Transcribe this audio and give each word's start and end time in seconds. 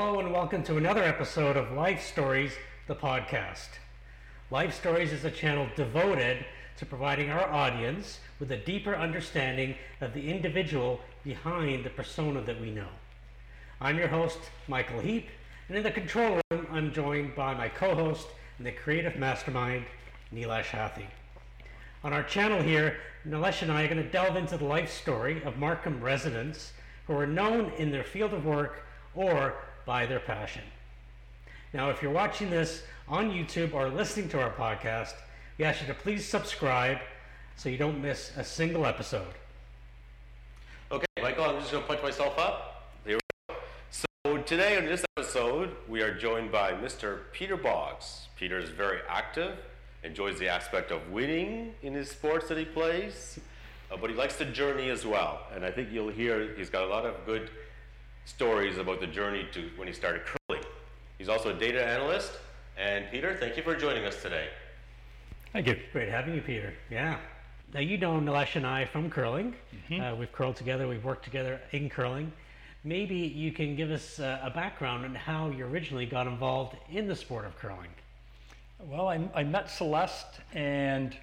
Hello 0.00 0.20
and 0.20 0.32
welcome 0.32 0.62
to 0.62 0.76
another 0.76 1.02
episode 1.02 1.56
of 1.56 1.72
Life 1.72 2.06
Stories, 2.06 2.52
the 2.86 2.94
podcast. 2.94 3.66
Life 4.48 4.72
Stories 4.72 5.12
is 5.12 5.24
a 5.24 5.30
channel 5.30 5.66
devoted 5.74 6.46
to 6.76 6.86
providing 6.86 7.30
our 7.30 7.50
audience 7.50 8.20
with 8.38 8.52
a 8.52 8.56
deeper 8.58 8.94
understanding 8.94 9.74
of 10.00 10.14
the 10.14 10.30
individual 10.30 11.00
behind 11.24 11.82
the 11.82 11.90
persona 11.90 12.40
that 12.42 12.60
we 12.60 12.70
know. 12.70 12.86
I'm 13.80 13.98
your 13.98 14.06
host, 14.06 14.38
Michael 14.68 15.00
Heap, 15.00 15.30
and 15.66 15.76
in 15.76 15.82
the 15.82 15.90
control 15.90 16.40
room, 16.52 16.68
I'm 16.70 16.92
joined 16.92 17.34
by 17.34 17.52
my 17.54 17.68
co 17.68 17.96
host 17.96 18.28
and 18.58 18.66
the 18.68 18.70
creative 18.70 19.16
mastermind, 19.16 19.84
Nilesh 20.32 20.66
Hathi. 20.66 21.06
On 22.04 22.12
our 22.12 22.22
channel 22.22 22.62
here, 22.62 22.98
Nilesh 23.26 23.62
and 23.62 23.72
I 23.72 23.82
are 23.82 23.88
going 23.88 24.00
to 24.00 24.08
delve 24.08 24.36
into 24.36 24.58
the 24.58 24.64
life 24.64 24.92
story 24.92 25.42
of 25.42 25.58
Markham 25.58 26.00
residents 26.00 26.72
who 27.08 27.14
are 27.14 27.26
known 27.26 27.72
in 27.78 27.90
their 27.90 28.04
field 28.04 28.32
of 28.32 28.44
work 28.44 28.84
or 29.16 29.54
by 29.88 30.04
their 30.04 30.20
passion. 30.20 30.60
Now, 31.72 31.88
if 31.88 32.02
you're 32.02 32.12
watching 32.12 32.50
this 32.50 32.82
on 33.08 33.30
YouTube 33.30 33.72
or 33.72 33.88
listening 33.88 34.28
to 34.28 34.38
our 34.38 34.50
podcast, 34.50 35.14
we 35.56 35.64
ask 35.64 35.80
you 35.80 35.86
to 35.86 35.94
please 35.94 36.26
subscribe 36.26 36.98
so 37.56 37.70
you 37.70 37.78
don't 37.78 38.02
miss 38.02 38.30
a 38.36 38.44
single 38.44 38.84
episode. 38.84 39.32
Okay, 40.92 41.06
Michael, 41.22 41.44
I'm 41.44 41.58
just 41.58 41.72
going 41.72 41.82
to 41.82 41.88
punch 41.88 42.02
myself 42.02 42.38
up. 42.38 42.90
Here 43.06 43.16
we 43.16 43.54
go. 43.54 43.60
So 43.90 44.36
today 44.42 44.76
on 44.76 44.84
this 44.84 45.06
episode, 45.16 45.74
we 45.88 46.02
are 46.02 46.12
joined 46.12 46.52
by 46.52 46.72
Mr. 46.72 47.20
Peter 47.32 47.56
Boggs. 47.56 48.28
Peter 48.36 48.58
is 48.58 48.68
very 48.68 48.98
active, 49.08 49.56
enjoys 50.04 50.38
the 50.38 50.48
aspect 50.48 50.90
of 50.90 51.10
winning 51.10 51.72
in 51.82 51.94
his 51.94 52.10
sports 52.10 52.46
that 52.48 52.58
he 52.58 52.66
plays, 52.66 53.40
uh, 53.90 53.96
but 53.96 54.10
he 54.10 54.16
likes 54.16 54.36
the 54.36 54.44
journey 54.44 54.90
as 54.90 55.06
well. 55.06 55.46
And 55.54 55.64
I 55.64 55.70
think 55.70 55.88
you'll 55.90 56.10
hear 56.10 56.54
he's 56.58 56.68
got 56.68 56.82
a 56.82 56.88
lot 56.88 57.06
of 57.06 57.24
good 57.24 57.48
stories 58.28 58.76
about 58.78 59.00
the 59.00 59.06
journey 59.06 59.46
to 59.52 59.70
when 59.76 59.88
he 59.88 59.94
started 59.94 60.22
curling. 60.24 60.64
He's 61.16 61.28
also 61.28 61.54
a 61.54 61.58
data 61.58 61.84
analyst. 61.84 62.32
And 62.76 63.06
Peter, 63.10 63.34
thank 63.34 63.56
you 63.56 63.62
for 63.62 63.74
joining 63.74 64.04
us 64.04 64.22
today. 64.22 64.48
Thank 65.52 65.66
you. 65.66 65.78
Great 65.92 66.08
having 66.08 66.34
you, 66.34 66.42
Peter. 66.42 66.74
Yeah. 66.90 67.18
Now, 67.74 67.80
you 67.80 67.98
know 67.98 68.20
Nilesh 68.20 68.56
and 68.56 68.66
I 68.66 68.84
from 68.84 69.10
curling. 69.10 69.54
Mm-hmm. 69.90 70.00
Uh, 70.00 70.14
we've 70.14 70.32
curled 70.32 70.56
together, 70.56 70.86
we've 70.86 71.04
worked 71.04 71.24
together 71.24 71.60
in 71.72 71.88
curling. 71.88 72.30
Maybe 72.84 73.16
you 73.16 73.50
can 73.50 73.74
give 73.74 73.90
us 73.90 74.20
uh, 74.20 74.40
a 74.42 74.50
background 74.50 75.04
on 75.04 75.14
how 75.14 75.50
you 75.50 75.66
originally 75.66 76.06
got 76.06 76.26
involved 76.26 76.76
in 76.90 77.08
the 77.08 77.16
sport 77.16 77.44
of 77.44 77.56
curling. 77.58 77.90
Well, 78.86 79.08
I, 79.08 79.28
I 79.34 79.42
met 79.42 79.68
Celeste, 79.68 80.40
and 80.52 81.16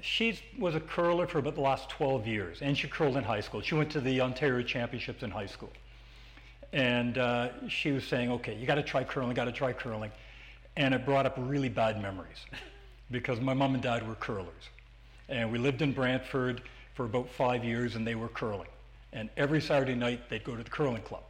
she 0.00 0.38
was 0.58 0.76
a 0.76 0.80
curler 0.80 1.26
for 1.26 1.38
about 1.38 1.56
the 1.56 1.60
last 1.60 1.88
12 1.90 2.26
years, 2.26 2.62
and 2.62 2.78
she 2.78 2.86
curled 2.86 3.16
in 3.16 3.24
high 3.24 3.40
school. 3.40 3.60
She 3.60 3.74
went 3.74 3.90
to 3.90 4.00
the 4.00 4.20
Ontario 4.20 4.62
Championships 4.62 5.22
in 5.22 5.30
high 5.30 5.46
school. 5.46 5.72
And 6.72 7.18
uh, 7.18 7.68
she 7.68 7.90
was 7.90 8.04
saying, 8.04 8.30
okay, 8.32 8.56
you 8.56 8.66
got 8.66 8.76
to 8.76 8.82
try 8.82 9.02
curling, 9.02 9.34
got 9.34 9.46
to 9.46 9.52
try 9.52 9.72
curling. 9.72 10.12
And 10.76 10.94
it 10.94 11.04
brought 11.04 11.26
up 11.26 11.34
really 11.36 11.68
bad 11.68 12.00
memories 12.00 12.38
because 13.10 13.40
my 13.40 13.54
mom 13.54 13.74
and 13.74 13.82
dad 13.82 14.06
were 14.06 14.14
curlers. 14.14 14.68
And 15.28 15.50
we 15.50 15.58
lived 15.58 15.82
in 15.82 15.92
Brantford 15.92 16.62
for 16.94 17.04
about 17.06 17.28
five 17.28 17.64
years 17.64 17.96
and 17.96 18.06
they 18.06 18.14
were 18.14 18.28
curling. 18.28 18.68
And 19.12 19.28
every 19.36 19.60
Saturday 19.60 19.94
night 19.94 20.28
they'd 20.28 20.44
go 20.44 20.54
to 20.54 20.62
the 20.62 20.70
curling 20.70 21.02
club. 21.02 21.24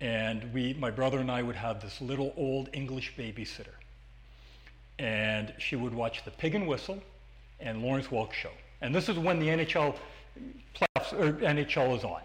And 0.00 0.52
we, 0.54 0.74
my 0.74 0.90
brother 0.90 1.18
and 1.18 1.30
I 1.30 1.42
would 1.42 1.56
have 1.56 1.80
this 1.80 2.00
little 2.00 2.32
old 2.36 2.68
English 2.72 3.14
babysitter. 3.16 3.74
And 5.00 5.52
she 5.58 5.74
would 5.74 5.92
watch 5.92 6.24
the 6.24 6.30
Pig 6.30 6.54
and 6.54 6.68
Whistle 6.68 7.02
and 7.58 7.82
Lawrence 7.82 8.08
Welk 8.08 8.32
show. 8.32 8.52
And 8.80 8.94
this 8.94 9.08
is 9.08 9.18
when 9.18 9.40
the 9.40 9.48
NHL 9.48 9.96
playoffs 10.74 11.12
or 11.12 11.32
NHL 11.32 11.96
is 11.96 12.04
on. 12.04 12.20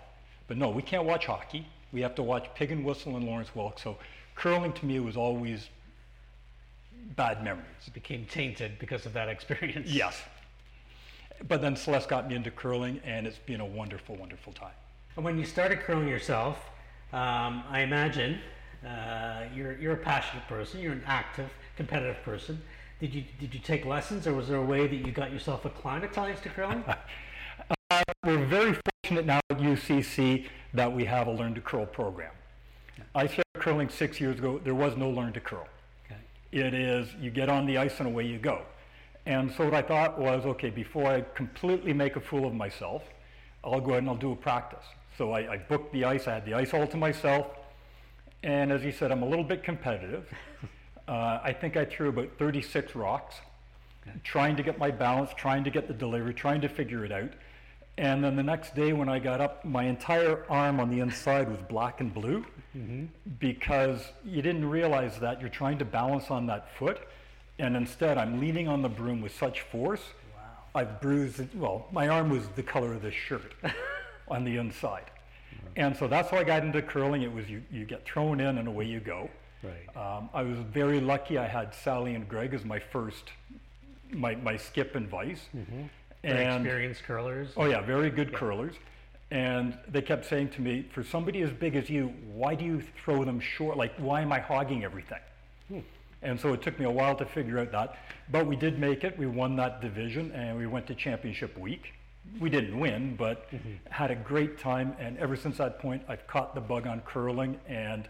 But 0.47 0.57
no, 0.57 0.69
we 0.69 0.83
can't 0.83 1.05
watch 1.05 1.25
hockey 1.25 1.65
we 1.93 2.01
have 2.01 2.15
to 2.15 2.23
watch 2.23 2.47
Pig 2.55 2.71
and 2.71 2.83
Whistle 2.83 3.15
and 3.15 3.25
Lawrence 3.25 3.49
Welk. 3.55 3.79
So 3.79 3.97
curling 4.35 4.73
to 4.73 4.85
me 4.85 4.99
was 4.99 5.15
always 5.15 5.69
bad 7.15 7.43
memories. 7.43 7.65
It 7.85 7.93
became 7.93 8.25
tainted 8.25 8.79
because 8.79 9.05
of 9.05 9.13
that 9.13 9.29
experience. 9.29 9.89
Yes. 9.93 10.19
But 11.47 11.61
then 11.61 11.75
Celeste 11.75 12.07
got 12.07 12.29
me 12.29 12.35
into 12.35 12.51
curling, 12.51 13.01
and 13.03 13.27
it's 13.27 13.39
been 13.39 13.59
a 13.59 13.65
wonderful, 13.65 14.15
wonderful 14.15 14.53
time. 14.53 14.71
And 15.15 15.25
when 15.25 15.37
you 15.37 15.45
started 15.45 15.79
curling 15.81 16.07
yourself, 16.07 16.57
um, 17.11 17.63
I 17.69 17.81
imagine 17.81 18.39
uh, 18.87 19.43
you're, 19.53 19.77
you're 19.77 19.93
a 19.93 19.97
passionate 19.97 20.47
person, 20.47 20.79
you're 20.79 20.93
an 20.93 21.03
active, 21.05 21.49
competitive 21.75 22.23
person. 22.23 22.61
Did 22.99 23.13
you, 23.13 23.23
did 23.39 23.53
you 23.53 23.59
take 23.59 23.83
lessons, 23.83 24.25
or 24.25 24.33
was 24.33 24.47
there 24.47 24.57
a 24.57 24.65
way 24.65 24.87
that 24.87 24.95
you 24.95 25.11
got 25.11 25.33
yourself 25.33 25.65
acclimatized 25.65 26.43
to 26.43 26.49
curling? 26.49 26.83
uh, 27.91 28.03
we're 28.23 28.45
very 28.45 28.77
fortunate 29.03 29.25
now 29.25 29.39
at 29.49 29.57
UCC 29.57 30.45
that 30.73 30.91
we 30.91 31.05
have 31.05 31.27
a 31.27 31.31
Learn 31.31 31.53
to 31.55 31.61
Curl 31.61 31.85
program. 31.85 32.31
I 33.15 33.27
started 33.27 33.43
curling 33.55 33.89
six 33.89 34.19
years 34.19 34.39
ago. 34.39 34.59
There 34.63 34.75
was 34.75 34.97
no 34.97 35.09
Learn 35.09 35.33
to 35.33 35.39
Curl. 35.39 35.67
Okay. 36.05 36.19
It 36.51 36.73
is 36.73 37.07
you 37.19 37.31
get 37.31 37.49
on 37.49 37.65
the 37.65 37.77
ice 37.77 37.99
and 37.99 38.07
away 38.07 38.25
you 38.25 38.39
go. 38.39 38.63
And 39.25 39.51
so 39.51 39.65
what 39.65 39.73
I 39.73 39.81
thought 39.81 40.19
was, 40.19 40.45
okay, 40.45 40.69
before 40.69 41.07
I 41.07 41.21
completely 41.21 41.93
make 41.93 42.15
a 42.15 42.21
fool 42.21 42.45
of 42.45 42.53
myself, 42.53 43.03
I'll 43.63 43.79
go 43.79 43.91
ahead 43.91 43.99
and 43.99 44.09
I'll 44.09 44.15
do 44.15 44.33
a 44.33 44.35
practice. 44.35 44.83
So 45.17 45.31
I, 45.31 45.53
I 45.53 45.57
booked 45.57 45.93
the 45.93 46.05
ice. 46.05 46.27
I 46.27 46.33
had 46.33 46.45
the 46.45 46.55
ice 46.55 46.73
all 46.73 46.87
to 46.87 46.97
myself. 46.97 47.47
And 48.41 48.71
as 48.71 48.81
he 48.81 48.91
said, 48.91 49.11
I'm 49.11 49.23
a 49.23 49.27
little 49.27 49.45
bit 49.45 49.63
competitive. 49.63 50.27
uh, 51.07 51.39
I 51.41 51.53
think 51.53 51.77
I 51.77 51.85
threw 51.85 52.09
about 52.09 52.29
36 52.37 52.95
rocks, 52.95 53.35
okay. 54.01 54.17
trying 54.23 54.57
to 54.57 54.63
get 54.63 54.77
my 54.77 54.91
balance, 54.91 55.31
trying 55.37 55.63
to 55.63 55.69
get 55.69 55.87
the 55.87 55.93
delivery, 55.93 56.33
trying 56.33 56.59
to 56.61 56.69
figure 56.69 57.05
it 57.05 57.11
out. 57.11 57.31
And 57.97 58.23
then 58.23 58.35
the 58.35 58.43
next 58.43 58.75
day 58.75 58.91
when 58.91 59.07
I 59.07 59.19
got 59.19 59.39
up, 59.39 59.63
my 59.63 59.83
entire 59.83 60.45
arm 60.49 60.79
on 60.79 60.89
the 60.89 60.99
inside 60.99 61.49
was 61.49 61.59
black 61.69 62.01
and 62.01 62.11
blue 62.11 62.43
mm-hmm. 62.75 63.05
because 63.39 64.01
you 64.25 64.41
didn't 64.41 64.67
realize 64.67 65.19
that 65.19 65.39
you're 65.39 65.49
trying 65.49 65.77
to 65.77 65.85
balance 65.85 66.31
on 66.31 66.47
that 66.47 66.75
foot. 66.75 67.01
And 67.59 67.75
instead, 67.75 68.17
I'm 68.17 68.39
leaning 68.39 68.67
on 68.67 68.81
the 68.81 68.89
broom 68.89 69.21
with 69.21 69.35
such 69.35 69.61
force. 69.61 70.01
Wow. 70.35 70.41
I've 70.73 71.01
bruised, 71.01 71.53
well, 71.53 71.85
my 71.91 72.07
arm 72.07 72.31
was 72.31 72.47
the 72.55 72.63
color 72.63 72.93
of 72.93 73.03
this 73.03 73.13
shirt 73.13 73.53
on 74.27 74.43
the 74.43 74.57
inside. 74.57 75.11
And 75.75 75.95
so 75.95 76.07
that's 76.07 76.31
how 76.31 76.37
I 76.37 76.43
got 76.43 76.63
into 76.63 76.81
curling. 76.81 77.21
It 77.21 77.31
was 77.31 77.47
you, 77.47 77.61
you 77.71 77.85
get 77.85 78.05
thrown 78.05 78.39
in 78.39 78.57
and 78.57 78.67
away 78.67 78.85
you 78.85 78.99
go. 78.99 79.29
Right. 79.61 80.17
Um, 80.17 80.29
I 80.33 80.41
was 80.41 80.57
very 80.57 80.99
lucky 80.99 81.37
I 81.37 81.47
had 81.47 81.75
Sally 81.75 82.15
and 82.15 82.27
Greg 82.27 82.55
as 82.55 82.65
my 82.65 82.79
first, 82.79 83.31
my, 84.11 84.33
my 84.35 84.57
skip 84.57 84.95
and 84.95 85.07
vice. 85.07 85.47
Mm-hmm 85.55 85.83
and, 86.23 86.63
experienced 86.63 87.03
curlers. 87.03 87.49
Oh 87.57 87.65
yeah, 87.65 87.81
very 87.81 88.09
good 88.09 88.31
yeah. 88.31 88.37
curlers. 88.37 88.75
And 89.31 89.77
they 89.87 90.01
kept 90.01 90.25
saying 90.25 90.49
to 90.49 90.61
me, 90.61 90.85
for 90.93 91.03
somebody 91.03 91.41
as 91.41 91.51
big 91.51 91.75
as 91.75 91.89
you, 91.89 92.13
why 92.33 92.53
do 92.53 92.63
you 92.63 92.83
throw 93.03 93.23
them 93.23 93.39
short? 93.39 93.77
Like, 93.77 93.95
why 93.97 94.21
am 94.21 94.31
I 94.31 94.39
hogging 94.39 94.83
everything? 94.83 95.19
Hmm. 95.69 95.79
And 96.21 96.39
so 96.39 96.53
it 96.53 96.61
took 96.61 96.77
me 96.77 96.85
a 96.85 96.91
while 96.91 97.15
to 97.15 97.25
figure 97.25 97.57
out 97.57 97.71
that. 97.71 97.97
But 98.31 98.45
we 98.45 98.55
did 98.55 98.77
make 98.77 99.03
it. 99.03 99.17
We 99.17 99.25
won 99.25 99.55
that 99.55 99.81
division 99.81 100.31
and 100.33 100.57
we 100.57 100.67
went 100.67 100.85
to 100.87 100.95
championship 100.95 101.57
week. 101.57 101.93
We 102.39 102.49
didn't 102.49 102.79
win, 102.79 103.15
but 103.15 103.51
mm-hmm. 103.51 103.71
had 103.89 104.11
a 104.11 104.15
great 104.15 104.59
time. 104.59 104.95
And 104.99 105.17
ever 105.17 105.35
since 105.35 105.57
that 105.57 105.79
point, 105.79 106.03
I've 106.07 106.25
caught 106.27 106.53
the 106.53 106.61
bug 106.61 106.85
on 106.85 107.01
curling. 107.01 107.59
And 107.67 108.07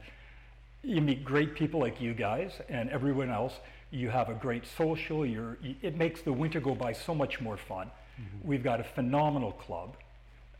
you 0.84 1.00
meet 1.02 1.24
great 1.24 1.56
people 1.56 1.80
like 1.80 2.02
you 2.02 2.14
guys 2.14 2.52
and 2.68 2.90
everyone 2.90 3.30
else. 3.30 3.54
You 3.92 4.10
have 4.10 4.28
a 4.28 4.34
great 4.34 4.66
social. 4.68 5.26
You're, 5.26 5.58
it 5.82 5.96
makes 5.96 6.22
the 6.22 6.34
winter 6.34 6.60
go 6.60 6.76
by 6.76 6.92
so 6.92 7.16
much 7.16 7.40
more 7.40 7.56
fun. 7.56 7.90
Mm-hmm. 8.20 8.48
We've 8.48 8.64
got 8.64 8.80
a 8.80 8.84
phenomenal 8.84 9.52
club, 9.52 9.96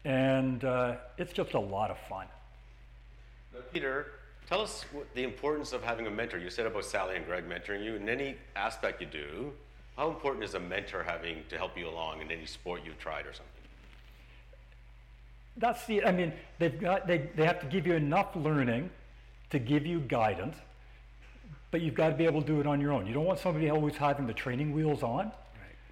and 0.06 0.64
uh, 0.64 0.96
it's 1.18 1.34
just 1.34 1.54
a 1.54 1.60
lot 1.60 1.92
of 1.92 1.98
fun. 2.10 2.26
Now, 3.54 3.60
Peter, 3.72 4.08
tell 4.50 4.62
us 4.62 4.86
what, 4.92 5.14
the 5.14 5.24
importance 5.24 5.74
of 5.74 5.84
having 5.84 6.08
a 6.08 6.12
mentor. 6.12 6.38
You 6.38 6.50
said 6.50 6.66
about 6.66 6.86
Sally 6.86 7.16
and 7.16 7.26
Greg 7.26 7.48
mentoring 7.48 7.84
you 7.84 7.96
in 7.96 8.10
any 8.10 8.36
aspect 8.56 9.02
you 9.02 9.08
do. 9.08 9.52
How 9.96 10.10
important 10.10 10.44
is 10.44 10.56
a 10.56 10.60
mentor 10.60 11.04
having 11.04 11.44
to 11.50 11.58
help 11.58 11.78
you 11.78 11.88
along 11.88 12.22
in 12.22 12.32
any 12.32 12.48
sport 12.48 12.82
you've 12.84 12.98
tried 12.98 13.28
or 13.28 13.34
something? 13.34 13.48
That's 15.58 15.86
the, 15.86 16.04
I 16.04 16.12
mean, 16.12 16.34
they've 16.58 16.80
got, 16.80 17.06
they, 17.06 17.30
they 17.36 17.46
have 17.46 17.60
to 17.60 17.68
give 17.68 17.86
you 17.86 17.94
enough 17.94 18.36
learning 18.36 18.90
to 19.52 19.60
give 19.60 19.86
you 19.86 20.00
guidance, 20.00 20.56
but 21.70 21.82
you've 21.82 21.94
got 21.94 22.10
to 22.10 22.16
be 22.16 22.26
able 22.26 22.42
to 22.42 22.48
do 22.48 22.60
it 22.60 22.66
on 22.66 22.82
your 22.82 22.92
own. 22.92 23.06
You 23.06 23.14
don't 23.14 23.26
want 23.26 23.38
somebody 23.38 23.70
always 23.70 23.96
having 23.96 24.26
the 24.26 24.34
training 24.34 24.74
wheels 24.74 25.04
on 25.04 25.32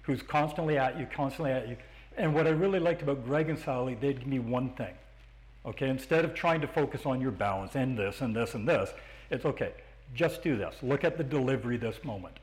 who's 0.02 0.22
constantly 0.22 0.78
at 0.78 0.98
you, 0.98 1.06
constantly 1.14 1.52
at 1.52 1.68
you. 1.68 1.76
And 2.16 2.34
what 2.34 2.46
I 2.46 2.50
really 2.50 2.78
liked 2.78 3.02
about 3.02 3.24
Greg 3.24 3.48
and 3.48 3.58
Sally, 3.58 3.94
they'd 3.94 4.18
give 4.18 4.26
me 4.26 4.38
one 4.38 4.70
thing. 4.70 4.94
Okay, 5.64 5.88
instead 5.88 6.24
of 6.24 6.34
trying 6.34 6.60
to 6.60 6.66
focus 6.66 7.06
on 7.06 7.20
your 7.20 7.30
balance 7.30 7.76
and 7.76 7.96
this 7.96 8.20
and 8.20 8.34
this 8.34 8.54
and 8.54 8.68
this, 8.68 8.90
it's 9.30 9.44
okay, 9.44 9.72
just 10.14 10.42
do 10.42 10.56
this. 10.56 10.74
Look 10.82 11.04
at 11.04 11.16
the 11.16 11.24
delivery 11.24 11.76
this 11.76 12.02
moment 12.04 12.38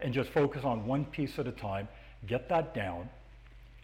and 0.00 0.12
just 0.12 0.30
focus 0.30 0.64
on 0.64 0.84
one 0.86 1.04
piece 1.04 1.38
at 1.38 1.46
a 1.46 1.52
time, 1.52 1.88
get 2.26 2.48
that 2.48 2.74
down, 2.74 3.08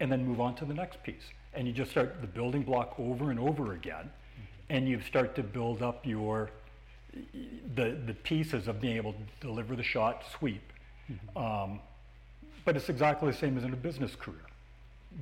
and 0.00 0.11
then 0.11 0.27
move 0.27 0.41
on 0.41 0.55
to 0.56 0.65
the 0.65 0.75
next 0.75 1.03
piece. 1.03 1.23
And 1.55 1.67
you 1.67 1.73
just 1.73 1.93
start 1.93 2.21
the 2.21 2.27
building 2.27 2.62
block 2.62 2.94
over 2.99 3.31
and 3.31 3.38
over 3.38 3.73
again, 3.73 4.05
mm-hmm. 4.05 4.43
and 4.71 4.88
you 4.88 5.00
start 5.00 5.35
to 5.37 5.43
build 5.43 5.82
up 5.82 6.05
your 6.05 6.50
the 7.75 7.99
the 8.06 8.15
pieces 8.15 8.69
of 8.69 8.81
being 8.81 8.97
able 8.97 9.12
to 9.12 9.19
deliver 9.41 9.75
the 9.75 9.82
shot, 9.82 10.25
sweep, 10.38 10.73
mm-hmm. 11.11 11.38
um, 11.38 11.81
but 12.64 12.76
it's 12.76 12.88
exactly 12.88 13.30
the 13.30 13.36
same 13.36 13.56
as 13.56 13.64
in 13.64 13.72
a 13.72 13.76
business 13.76 14.14
career. 14.14 14.40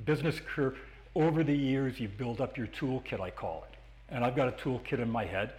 Business 0.05 0.39
career, 0.39 0.75
over 1.15 1.43
the 1.43 1.55
years, 1.55 1.99
you 1.99 2.07
build 2.07 2.41
up 2.41 2.57
your 2.57 2.67
toolkit, 2.67 3.19
I 3.19 3.29
call 3.29 3.65
it. 3.71 3.77
And 4.13 4.23
I've 4.23 4.35
got 4.35 4.47
a 4.47 4.51
toolkit 4.51 4.99
in 4.99 5.09
my 5.09 5.25
head. 5.25 5.53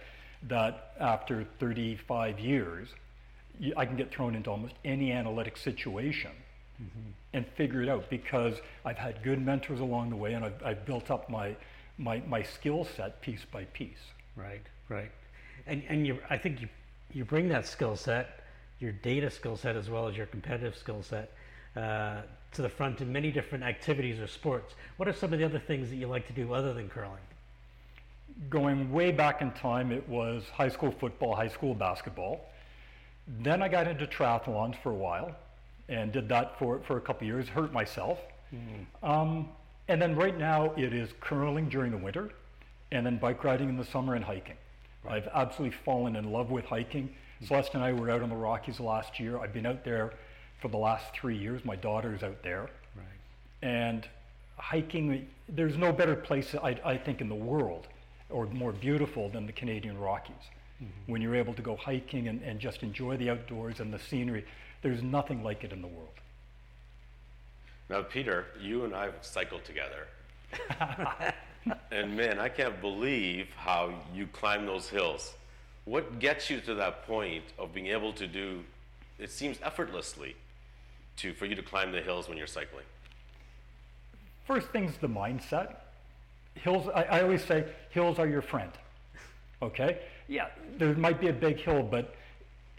that 0.47 0.93
after 0.99 1.45
35 1.59 2.39
years, 2.39 2.89
I 3.77 3.85
can 3.85 3.95
get 3.95 4.11
thrown 4.11 4.35
into 4.35 4.49
almost 4.49 4.73
any 4.83 5.11
analytic 5.11 5.55
situation 5.55 6.31
mm-hmm. 6.81 7.09
and 7.33 7.45
figure 7.55 7.83
it 7.83 7.89
out 7.89 8.09
because 8.09 8.55
I've 8.83 8.97
had 8.97 9.21
good 9.23 9.43
mentors 9.43 9.79
along 9.79 10.09
the 10.09 10.15
way 10.15 10.33
and 10.33 10.43
I've, 10.43 10.63
I've 10.63 10.85
built 10.85 11.11
up 11.11 11.29
my, 11.29 11.55
my, 11.97 12.21
my 12.27 12.41
skill 12.41 12.85
set 12.85 13.21
piece 13.21 13.45
by 13.51 13.65
piece. 13.65 14.11
Right, 14.35 14.63
right. 14.89 15.11
And, 15.67 15.83
and 15.89 16.07
you, 16.07 16.17
I 16.29 16.37
think 16.37 16.61
you, 16.61 16.69
you 17.13 17.25
bring 17.25 17.49
that 17.49 17.67
skill 17.67 17.95
set, 17.95 18.43
your 18.79 18.91
data 18.91 19.29
skill 19.29 19.55
set 19.55 19.75
as 19.75 19.89
well 19.89 20.07
as 20.07 20.17
your 20.17 20.25
competitive 20.25 20.75
skill 20.75 21.03
set, 21.03 21.31
uh, 21.75 22.21
to 22.53 22.61
the 22.61 22.69
front 22.69 23.01
in 23.01 23.11
many 23.11 23.31
different 23.31 23.63
activities 23.63 24.19
or 24.19 24.27
sports. 24.27 24.75
What 24.97 25.07
are 25.07 25.13
some 25.13 25.31
of 25.33 25.39
the 25.39 25.45
other 25.45 25.59
things 25.59 25.89
that 25.89 25.95
you 25.95 26.07
like 26.07 26.27
to 26.27 26.33
do 26.33 26.53
other 26.53 26.73
than 26.73 26.89
curling? 26.89 27.13
Going 28.49 28.91
way 28.91 29.11
back 29.11 29.41
in 29.41 29.51
time, 29.51 29.91
it 29.91 30.07
was 30.07 30.43
high 30.53 30.69
school 30.69 30.91
football, 30.91 31.35
high 31.35 31.47
school 31.47 31.73
basketball. 31.73 32.45
Then 33.39 33.61
I 33.61 33.67
got 33.69 33.87
into 33.87 34.05
triathlons 34.05 34.75
for 34.81 34.91
a 34.91 34.95
while 34.95 35.35
and 35.87 36.11
did 36.11 36.27
that 36.29 36.57
for, 36.57 36.79
for 36.79 36.97
a 36.97 37.01
couple 37.01 37.27
years, 37.27 37.47
hurt 37.47 37.71
myself. 37.71 38.19
Um, 39.03 39.49
and 39.87 40.01
then 40.01 40.15
right 40.15 40.37
now 40.37 40.73
it 40.77 40.93
is 40.93 41.09
curling 41.19 41.69
during 41.69 41.91
the 41.91 41.97
winter 41.97 42.31
and 42.91 43.05
then 43.05 43.17
bike 43.17 43.43
riding 43.43 43.69
in 43.69 43.77
the 43.77 43.85
summer 43.85 44.15
and 44.15 44.23
hiking. 44.25 44.57
I've 45.07 45.27
absolutely 45.33 45.77
fallen 45.85 46.15
in 46.15 46.31
love 46.31 46.51
with 46.51 46.65
hiking. 46.65 47.15
Celeste 47.45 47.73
and 47.73 47.83
I 47.83 47.93
were 47.93 48.09
out 48.09 48.21
on 48.21 48.29
the 48.29 48.35
Rockies 48.35 48.79
last 48.79 49.19
year. 49.19 49.39
I've 49.39 49.53
been 49.53 49.65
out 49.65 49.83
there 49.83 50.13
for 50.61 50.67
the 50.67 50.77
last 50.77 51.13
three 51.13 51.35
years. 51.35 51.65
My 51.65 51.75
daughter's 51.75 52.23
out 52.23 52.41
there. 52.43 52.69
Right. 52.95 53.05
And 53.61 54.07
hiking, 54.57 55.27
there's 55.49 55.75
no 55.75 55.91
better 55.91 56.15
place, 56.15 56.55
I, 56.55 56.79
I 56.85 56.97
think, 56.97 57.19
in 57.19 57.27
the 57.27 57.35
world 57.35 57.87
or 58.29 58.45
more 58.47 58.71
beautiful 58.71 59.27
than 59.29 59.45
the 59.45 59.51
Canadian 59.51 59.97
Rockies. 59.97 60.35
Mm-hmm. 60.81 61.11
When 61.11 61.21
you're 61.21 61.35
able 61.35 61.53
to 61.55 61.61
go 61.61 61.75
hiking 61.75 62.27
and, 62.27 62.41
and 62.43 62.59
just 62.59 62.83
enjoy 62.83 63.17
the 63.17 63.29
outdoors 63.29 63.79
and 63.79 63.93
the 63.93 63.99
scenery, 63.99 64.45
there's 64.81 65.03
nothing 65.03 65.43
like 65.43 65.63
it 65.63 65.73
in 65.73 65.81
the 65.81 65.87
world. 65.87 66.09
Now, 67.89 68.03
Peter, 68.03 68.45
you 68.59 68.85
and 68.85 68.95
I 68.95 69.05
have 69.05 69.17
cycled 69.21 69.65
together. 69.65 70.07
and 71.91 72.15
man, 72.15 72.39
I 72.39 72.47
can't 72.47 72.79
believe 72.79 73.47
how 73.55 73.93
you 74.13 74.27
climb 74.27 74.65
those 74.65 74.87
hills. 74.87 75.33
What 75.85 76.19
gets 76.19 76.49
you 76.49 76.61
to 76.61 76.75
that 76.75 77.05
point 77.05 77.43
of 77.59 77.73
being 77.73 77.87
able 77.87 78.13
to 78.13 78.27
do, 78.27 78.63
it 79.19 79.29
seems 79.29 79.57
effortlessly, 79.61 80.35
to, 81.21 81.33
for 81.33 81.45
you 81.45 81.55
to 81.55 81.63
climb 81.63 81.91
the 81.91 82.01
hills 82.01 82.27
when 82.27 82.37
you're 82.37 82.47
cycling? 82.47 82.85
First 84.45 84.69
thing's 84.69 84.97
the 84.97 85.07
mindset. 85.07 85.75
Hills, 86.55 86.87
I, 86.93 87.03
I 87.03 87.21
always 87.21 87.43
say, 87.43 87.65
hills 87.91 88.19
are 88.19 88.27
your 88.27 88.41
friend. 88.41 88.71
Okay? 89.61 89.99
Yeah, 90.27 90.47
there 90.77 90.93
might 90.95 91.21
be 91.21 91.27
a 91.27 91.33
big 91.33 91.57
hill, 91.57 91.83
but 91.83 92.15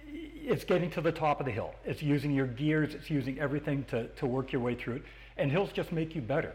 it's 0.06 0.64
getting 0.64 0.90
to 0.90 1.00
the 1.00 1.12
top 1.12 1.40
of 1.40 1.46
the 1.46 1.52
hill. 1.52 1.74
It's 1.84 2.02
using 2.02 2.32
your 2.32 2.46
gears, 2.46 2.94
it's 2.94 3.08
using 3.08 3.38
everything 3.38 3.84
to, 3.84 4.08
to 4.08 4.26
work 4.26 4.52
your 4.52 4.60
way 4.60 4.74
through 4.74 4.96
it. 4.96 5.02
And 5.36 5.50
hills 5.50 5.70
just 5.72 5.92
make 5.92 6.14
you 6.14 6.20
better. 6.20 6.52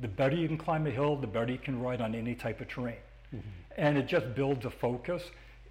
The 0.00 0.08
better 0.08 0.34
you 0.34 0.48
can 0.48 0.58
climb 0.58 0.86
a 0.86 0.90
hill, 0.90 1.16
the 1.16 1.26
better 1.26 1.52
you 1.52 1.58
can 1.58 1.80
ride 1.80 2.00
on 2.00 2.14
any 2.14 2.34
type 2.34 2.60
of 2.60 2.68
terrain. 2.68 2.96
Mm-hmm. 3.34 3.48
And 3.76 3.98
it 3.98 4.06
just 4.06 4.34
builds 4.34 4.64
a 4.64 4.70
focus, 4.70 5.22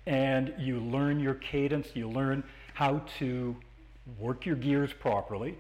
and 0.06 0.54
you 0.60 0.80
learn 0.80 1.20
your 1.20 1.34
cadence, 1.36 1.90
you 1.94 2.08
learn 2.08 2.44
how 2.74 3.02
to 3.20 3.56
work 4.20 4.46
your 4.46 4.56
gears 4.56 4.94
properly. 4.94 5.58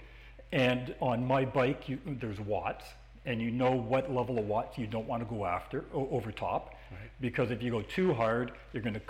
And 0.51 0.95
on 1.01 1.25
my 1.27 1.43
bike, 1.45 1.89
you, 1.89 1.99
there's 2.05 2.39
watts, 2.39 2.85
and 3.25 3.41
you 3.41 3.51
know 3.51 3.71
what 3.71 4.11
level 4.13 4.39
of 4.39 4.45
watts 4.47 4.77
you 4.77 4.87
don't 4.87 5.07
want 5.07 5.21
to 5.27 5.35
go 5.35 5.45
after 5.45 5.83
o- 5.93 6.07
over 6.11 6.31
top. 6.31 6.75
Because 7.19 7.51
if 7.51 7.61
you 7.61 7.71
go 7.71 7.81
too 7.81 8.13
hard, 8.13 8.51
you're 8.71 8.83
going 8.83 8.93
to 8.95 9.01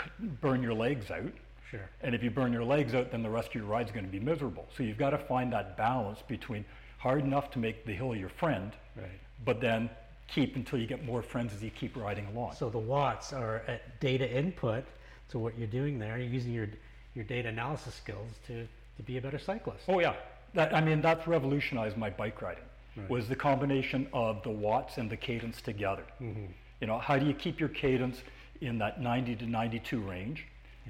burn 0.42 0.64
your 0.64 0.74
legs 0.74 1.12
out. 1.12 1.32
Sure. 1.70 1.88
And 2.02 2.16
if 2.16 2.24
you 2.24 2.32
burn 2.32 2.52
your 2.54 2.64
legs 2.64 2.96
out, 2.96 3.12
then 3.12 3.22
the 3.22 3.30
rest 3.30 3.50
of 3.50 3.56
your 3.56 3.66
ride's 3.66 3.92
going 3.92 4.06
to 4.06 4.12
be 4.12 4.20
miserable. 4.20 4.66
So 4.76 4.82
you've 4.84 4.98
got 4.98 5.10
to 5.12 5.18
find 5.18 5.52
that 5.54 5.78
balance 5.78 6.20
between 6.28 6.66
hard 6.98 7.22
enough 7.24 7.52
to 7.52 7.60
make 7.60 7.86
the 7.86 7.94
hill 7.94 8.16
your 8.16 8.30
friend, 8.30 8.72
Right. 8.96 9.06
but 9.46 9.62
then 9.62 9.90
keep 10.28 10.56
until 10.56 10.80
you 10.80 10.88
get 10.88 11.06
more 11.06 11.22
friends 11.22 11.54
as 11.54 11.62
you 11.62 11.70
keep 11.70 11.96
riding 11.96 12.26
along. 12.28 12.56
So 12.56 12.70
the 12.70 12.80
watts 12.80 13.34
are 13.34 13.62
at 13.68 14.00
data 14.00 14.28
input 14.30 14.86
to 15.30 15.38
what 15.40 15.58
you're 15.58 15.68
doing 15.68 16.00
there. 16.00 16.18
You're 16.18 16.32
using 16.34 16.54
your, 16.54 16.68
your 17.14 17.26
data 17.26 17.50
analysis 17.50 17.94
skills 17.94 18.32
to, 18.48 18.68
to 18.98 19.04
be 19.04 19.18
a 19.18 19.22
better 19.22 19.40
cyclist. 19.40 19.84
Oh 19.88 20.00
yeah, 20.00 20.16
that, 20.54 20.74
I 20.76 20.82
mean 20.82 21.02
that's 21.02 21.28
revolutionized 21.28 21.98
my 21.98 22.10
bike 22.10 22.42
riding. 22.42 22.64
Right. 22.96 23.10
Was 23.10 23.28
the 23.30 23.36
combination 23.36 24.08
of 24.12 24.42
the 24.44 24.50
watts 24.50 24.98
and 24.98 25.10
the 25.10 25.18
cadence 25.18 25.62
together. 25.62 26.04
You 26.20 26.88
know, 26.88 26.98
how 27.00 27.18
do 27.18 27.26
you 27.26 27.34
keep 27.34 27.60
your 27.60 27.70
cadence 27.70 28.22
in 28.62 28.78
that 28.80 29.00
90 29.02 29.36
to 29.38 29.46
92 29.46 30.00
range, 30.00 30.46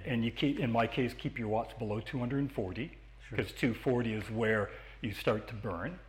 and 0.06 0.24
you 0.24 0.32
keep, 0.32 0.60
in 0.60 0.72
my 0.72 0.88
case, 0.88 1.14
keep 1.18 1.38
your 1.38 1.50
watts 1.50 1.74
below 1.78 2.00
240, 2.00 2.92
because 3.30 3.52
240 3.52 4.14
is 4.14 4.24
where 4.32 4.70
you 5.02 5.12
start 5.14 5.48
to 5.50 5.54
burn. 5.54 6.00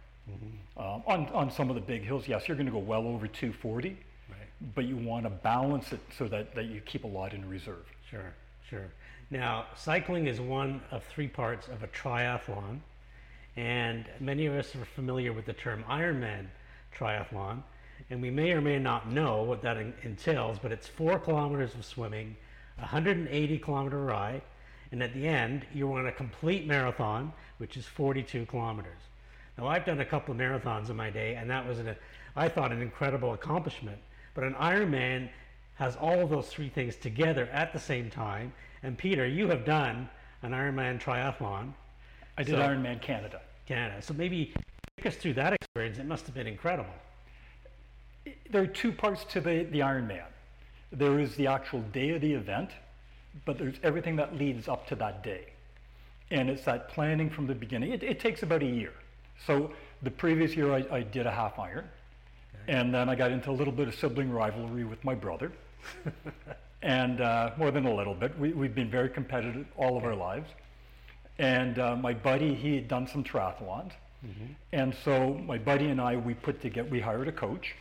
Um, 0.76 1.02
on 1.06 1.26
on 1.32 1.50
some 1.50 1.68
of 1.70 1.74
the 1.74 1.80
big 1.80 2.02
hills, 2.04 2.28
yes, 2.28 2.46
you're 2.46 2.56
going 2.56 2.66
to 2.66 2.72
go 2.72 2.78
well 2.78 3.06
over 3.08 3.26
240, 3.26 3.88
Right. 4.28 4.38
but 4.74 4.84
you 4.84 4.96
want 4.96 5.24
to 5.24 5.30
balance 5.30 5.92
it 5.92 6.00
so 6.16 6.28
that, 6.28 6.54
that 6.54 6.66
you 6.66 6.80
keep 6.82 7.04
a 7.04 7.08
lot 7.08 7.32
in 7.32 7.48
reserve. 7.48 7.86
Sure, 8.10 8.34
sure. 8.68 8.88
Now, 9.30 9.66
cycling 9.76 10.26
is 10.26 10.40
one 10.40 10.80
of 10.90 11.04
three 11.04 11.28
parts 11.28 11.68
of 11.68 11.82
a 11.82 11.88
triathlon, 11.88 12.80
and 13.56 14.06
many 14.20 14.46
of 14.46 14.54
us 14.54 14.74
are 14.74 14.86
familiar 14.86 15.34
with 15.34 15.44
the 15.44 15.52
term 15.52 15.84
Ironman 15.86 16.46
triathlon, 16.96 17.62
and 18.08 18.22
we 18.22 18.30
may 18.30 18.52
or 18.52 18.62
may 18.62 18.78
not 18.78 19.10
know 19.10 19.42
what 19.42 19.60
that 19.62 19.76
entails, 20.02 20.58
but 20.58 20.72
it's 20.72 20.86
four 20.86 21.18
kilometers 21.18 21.74
of 21.74 21.84
swimming, 21.84 22.36
180 22.78 23.58
kilometer 23.58 24.02
ride, 24.02 24.40
and 24.92 25.02
at 25.02 25.12
the 25.12 25.28
end, 25.28 25.66
you 25.74 25.86
run 25.86 26.06
a 26.06 26.12
complete 26.12 26.66
marathon, 26.66 27.30
which 27.58 27.76
is 27.76 27.84
42 27.84 28.46
kilometers. 28.46 29.02
Now, 29.58 29.66
I've 29.66 29.84
done 29.84 30.00
a 30.00 30.06
couple 30.06 30.32
of 30.32 30.40
marathons 30.40 30.88
in 30.88 30.96
my 30.96 31.10
day, 31.10 31.34
and 31.34 31.50
that 31.50 31.68
was, 31.68 31.80
an, 31.80 31.94
I 32.34 32.48
thought, 32.48 32.72
an 32.72 32.80
incredible 32.80 33.34
accomplishment. 33.34 33.98
But 34.32 34.44
an 34.44 34.54
Ironman 34.54 35.28
has 35.74 35.96
all 35.96 36.20
of 36.20 36.30
those 36.30 36.48
three 36.48 36.70
things 36.70 36.96
together 36.96 37.46
at 37.52 37.74
the 37.74 37.78
same 37.78 38.08
time. 38.08 38.54
And 38.82 38.96
Peter, 38.96 39.26
you 39.26 39.48
have 39.48 39.64
done 39.64 40.08
an 40.42 40.52
Ironman 40.52 41.00
triathlon, 41.00 41.72
I 42.36 42.42
did 42.42 42.54
So- 42.54 42.60
Ironman 42.60 43.00
Canada. 43.00 43.40
Canada. 43.66 44.00
So 44.00 44.14
maybe 44.14 44.54
take 44.96 45.06
us 45.06 45.16
through 45.16 45.34
that 45.34 45.52
experience. 45.52 45.98
It 45.98 46.06
must 46.06 46.24
have 46.26 46.34
been 46.34 46.46
incredible. 46.46 46.94
there 48.50 48.62
are 48.62 48.66
two 48.66 48.92
parts 48.92 49.24
to 49.24 49.40
the, 49.40 49.64
the 49.64 49.80
Ironman. 49.80 50.24
There 50.92 51.18
is 51.18 51.34
the 51.36 51.46
actual 51.48 51.80
day 51.92 52.10
of 52.10 52.20
the 52.20 52.32
event, 52.32 52.70
but 53.44 53.58
there's 53.58 53.76
everything 53.82 54.16
that 54.16 54.36
leads 54.36 54.68
up 54.68 54.86
to 54.88 54.94
that 54.96 55.22
day. 55.22 55.46
And 56.30 56.48
it's 56.48 56.64
that 56.64 56.88
planning 56.90 57.28
from 57.30 57.46
the 57.46 57.54
beginning. 57.54 57.92
It, 57.92 58.02
it 58.02 58.20
takes 58.20 58.42
about 58.42 58.62
a 58.62 58.66
year. 58.66 58.92
So 59.46 59.70
the 60.02 60.10
previous 60.10 60.54
year 60.56 60.72
I, 60.72 60.84
I 60.90 61.02
did 61.02 61.26
a 61.26 61.30
half 61.30 61.58
iron, 61.58 61.84
and 62.68 62.92
then 62.94 63.08
I 63.08 63.14
got 63.14 63.30
into 63.30 63.50
a 63.50 63.52
little 63.52 63.72
bit 63.72 63.88
of 63.88 63.94
sibling 63.94 64.30
rivalry 64.30 64.84
with 64.84 65.02
my 65.04 65.14
brother. 65.14 65.52
and 66.82 67.20
uh, 67.20 67.50
more 67.56 67.70
than 67.70 67.86
a 67.86 67.94
little 67.94 68.14
bit. 68.14 68.38
We, 68.38 68.52
we've 68.52 68.74
been 68.74 68.90
very 68.90 69.08
competitive 69.08 69.66
all 69.76 69.96
of 69.96 70.04
our 70.04 70.14
lives. 70.14 70.48
And 71.38 71.78
uh, 71.78 71.96
my 71.96 72.14
buddy, 72.14 72.54
he 72.54 72.74
had 72.74 72.88
done 72.88 73.06
some 73.06 73.22
triathlons. 73.22 73.92
And 74.72 74.94
so 75.04 75.34
my 75.34 75.58
buddy 75.58 75.86
and 75.86 76.00
I, 76.00 76.16
we 76.16 76.34
put 76.34 76.60
together, 76.60 76.88
we 76.88 77.00
hired 77.00 77.28
a 77.28 77.32
coach. 77.32 77.74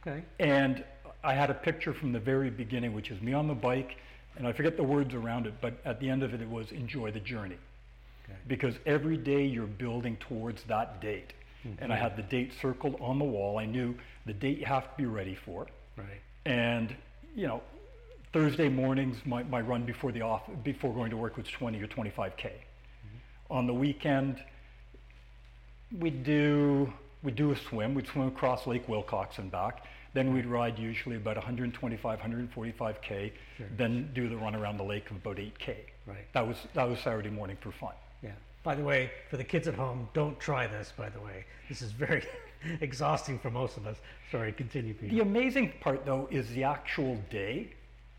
Okay. 0.00 0.22
And 0.38 0.84
I 1.24 1.34
had 1.34 1.50
a 1.50 1.54
picture 1.54 1.92
from 1.92 2.12
the 2.12 2.20
very 2.20 2.50
beginning, 2.50 2.94
which 2.94 3.10
is 3.10 3.20
me 3.20 3.32
on 3.32 3.48
the 3.48 3.54
bike, 3.54 3.96
and 4.36 4.46
I 4.46 4.52
forget 4.52 4.76
the 4.76 4.84
words 4.84 5.14
around 5.14 5.46
it, 5.46 5.54
but 5.60 5.74
at 5.84 5.98
the 6.00 6.08
end 6.08 6.22
of 6.22 6.32
it, 6.32 6.40
it 6.40 6.48
was 6.48 6.70
enjoy 6.70 7.10
the 7.10 7.20
journey. 7.20 7.58
Okay. 8.24 8.38
Because 8.46 8.76
every 8.86 9.16
day 9.16 9.44
you're 9.44 9.66
building 9.66 10.16
towards 10.16 10.62
that 10.64 11.00
date. 11.00 11.32
And 11.78 11.92
I 11.92 11.96
had 11.96 12.16
the 12.16 12.22
date 12.22 12.52
circled 12.62 12.96
on 13.00 13.18
the 13.18 13.24
wall. 13.24 13.58
I 13.58 13.66
knew 13.66 13.94
the 14.24 14.32
date 14.32 14.58
you 14.58 14.64
have 14.64 14.84
to 14.84 14.96
be 14.96 15.04
ready 15.04 15.34
for. 15.34 15.66
Right. 15.96 16.22
And, 16.46 16.96
you 17.36 17.46
know, 17.48 17.60
Thursday 18.32 18.68
mornings, 18.68 19.18
my, 19.24 19.42
my 19.44 19.60
run 19.60 19.84
before 19.84 20.12
the 20.12 20.22
off, 20.22 20.42
before 20.62 20.94
going 20.94 21.10
to 21.10 21.16
work 21.16 21.36
was 21.36 21.48
20 21.48 21.82
or 21.82 21.86
25K. 21.86 22.46
Mm-hmm. 22.46 23.16
On 23.50 23.66
the 23.66 23.74
weekend, 23.74 24.42
we'd 25.98 26.22
do, 26.22 26.92
we'd 27.22 27.34
do 27.34 27.50
a 27.50 27.56
swim. 27.56 27.94
We'd 27.94 28.06
swim 28.06 28.28
across 28.28 28.66
Lake 28.66 28.88
Wilcox 28.88 29.38
and 29.38 29.50
back. 29.50 29.84
Then 30.12 30.32
we'd 30.32 30.46
ride 30.46 30.78
usually 30.78 31.16
about 31.16 31.36
125, 31.36 32.18
145K. 32.18 33.32
Then 33.76 34.10
do 34.14 34.28
the 34.28 34.36
run 34.36 34.54
around 34.54 34.76
the 34.76 34.84
lake 34.84 35.10
of 35.10 35.16
about 35.16 35.36
8K. 35.36 35.76
Right. 36.06 36.32
That 36.32 36.46
was, 36.46 36.56
that 36.74 36.88
was 36.88 36.98
Saturday 37.00 37.30
morning 37.30 37.56
for 37.60 37.70
fun. 37.70 37.92
Yeah. 38.22 38.30
By 38.62 38.74
the 38.74 38.82
way, 38.82 39.10
for 39.28 39.36
the 39.36 39.44
kids 39.44 39.68
at 39.68 39.74
home, 39.74 40.08
don't 40.12 40.38
try 40.38 40.66
this. 40.66 40.92
By 40.96 41.08
the 41.08 41.20
way, 41.20 41.44
this 41.68 41.80
is 41.80 41.92
very 41.92 42.24
exhausting 42.80 43.38
for 43.38 43.50
most 43.50 43.76
of 43.76 43.86
us. 43.86 43.98
Sorry, 44.30 44.52
continue, 44.52 44.94
Peter. 44.94 45.14
The 45.14 45.22
amazing 45.22 45.72
part, 45.80 46.04
though, 46.04 46.28
is 46.30 46.48
the 46.50 46.64
actual 46.64 47.16
day, 47.30 47.72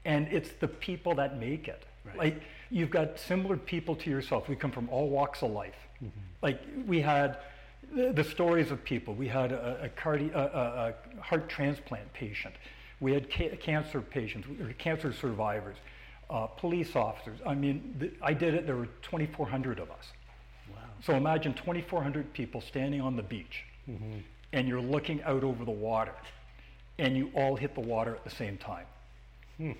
and 0.05 0.27
it's 0.29 0.51
the 0.60 0.67
people 0.67 1.15
that 1.15 1.39
make 1.39 1.67
it. 1.67 1.86
Right. 2.05 2.17
Like 2.17 2.41
you've 2.70 2.89
got 2.89 3.20
similar 3.20 3.58
people 3.58 3.96
to 3.98 4.10
yourself. 4.10 4.50
We 4.50 4.55
come 4.55 4.72
from 4.72 4.89
all 4.89 5.10
walks 5.10 5.43
of 5.43 5.51
life. 5.51 5.75
Mm-hmm. 6.03 6.20
Like 6.41 6.62
we 6.88 7.01
had 7.01 7.38
the, 7.93 8.12
the 8.12 8.24
stories 8.24 8.72
of 8.72 8.84
people. 8.84 9.13
We 9.13 9.27
had 9.27 9.51
a, 9.51 9.84
a, 9.84 9.89
cardi- 9.89 10.31
a, 10.34 10.93
a, 11.17 11.22
heart 11.22 11.50
transplant 11.50 12.12
patient. 12.13 12.55
We 13.00 13.13
had 13.13 13.31
ca- 13.31 13.55
cancer 13.58 14.01
patients, 14.01 14.48
or 14.62 14.74
cancer 14.74 15.13
survivors. 15.13 15.77
uh, 16.31 16.48
police 16.48 16.96
officers. 16.96 17.39
I 17.46 17.53
mean, 17.53 17.96
the, 18.00 18.12
I 18.22 18.34
did 18.34 18.53
it, 18.53 18.65
there 18.65 18.77
were 18.77 18.88
2,400 19.01 19.79
of 19.79 19.91
us. 19.91 20.08
Wow. 20.72 20.77
So 21.03 21.15
imagine 21.15 21.53
2,400 21.53 22.31
people 22.34 22.62
standing 22.62 23.01
on 23.01 23.15
the 23.17 23.24
beach, 23.24 23.63
mm-hmm. 23.89 24.20
and 24.53 24.67
you're 24.67 24.81
looking 24.81 25.22
out 25.24 25.43
over 25.43 25.65
the 25.65 25.72
water, 25.72 26.13
and 26.98 27.17
you 27.17 27.31
all 27.36 27.55
hit 27.58 27.75
the 27.75 27.81
water 27.81 28.15
at 28.15 28.24
the 28.24 28.29
same 28.29 28.58
time. 28.58 28.86
Hmm. 29.58 29.72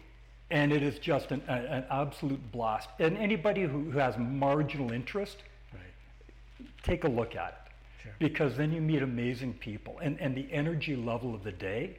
And 0.52 0.74
it 0.74 0.84
is 0.84 1.00
just 1.00 1.32
an, 1.32 1.42
a, 1.48 1.54
an 1.54 1.86
absolute 1.90 2.52
blast. 2.52 2.90
And 3.00 3.18
anybody 3.18 3.62
who, 3.64 3.90
who 3.90 3.98
has 3.98 4.18
marginal 4.18 4.92
interest, 4.92 5.38
Right. 5.74 6.68
take 6.84 7.06
a 7.06 7.08
look 7.08 7.36
at 7.36 7.50
it. 7.50 8.04
Sure. 8.04 8.12
Because 8.20 8.58
then 8.58 8.72
you 8.74 8.82
meet 8.82 9.02
amazing 9.02 9.54
people. 9.54 9.98
And, 10.02 10.20
and 10.20 10.36
the 10.36 10.48
energy 10.52 10.96
level 10.98 11.34
of 11.34 11.44
the 11.44 11.54
day, 11.54 11.98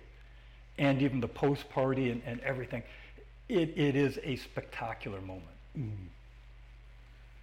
and 0.79 1.01
even 1.01 1.21
the 1.21 1.29
post 1.29 1.69
party 1.71 2.11
and, 2.11 2.23
and 2.27 2.41
everything, 2.41 2.83
it, 3.49 3.73
it 3.77 3.97
is 3.97 4.19
a 4.23 4.37
spectacular 4.37 5.21
moment. 5.21 5.49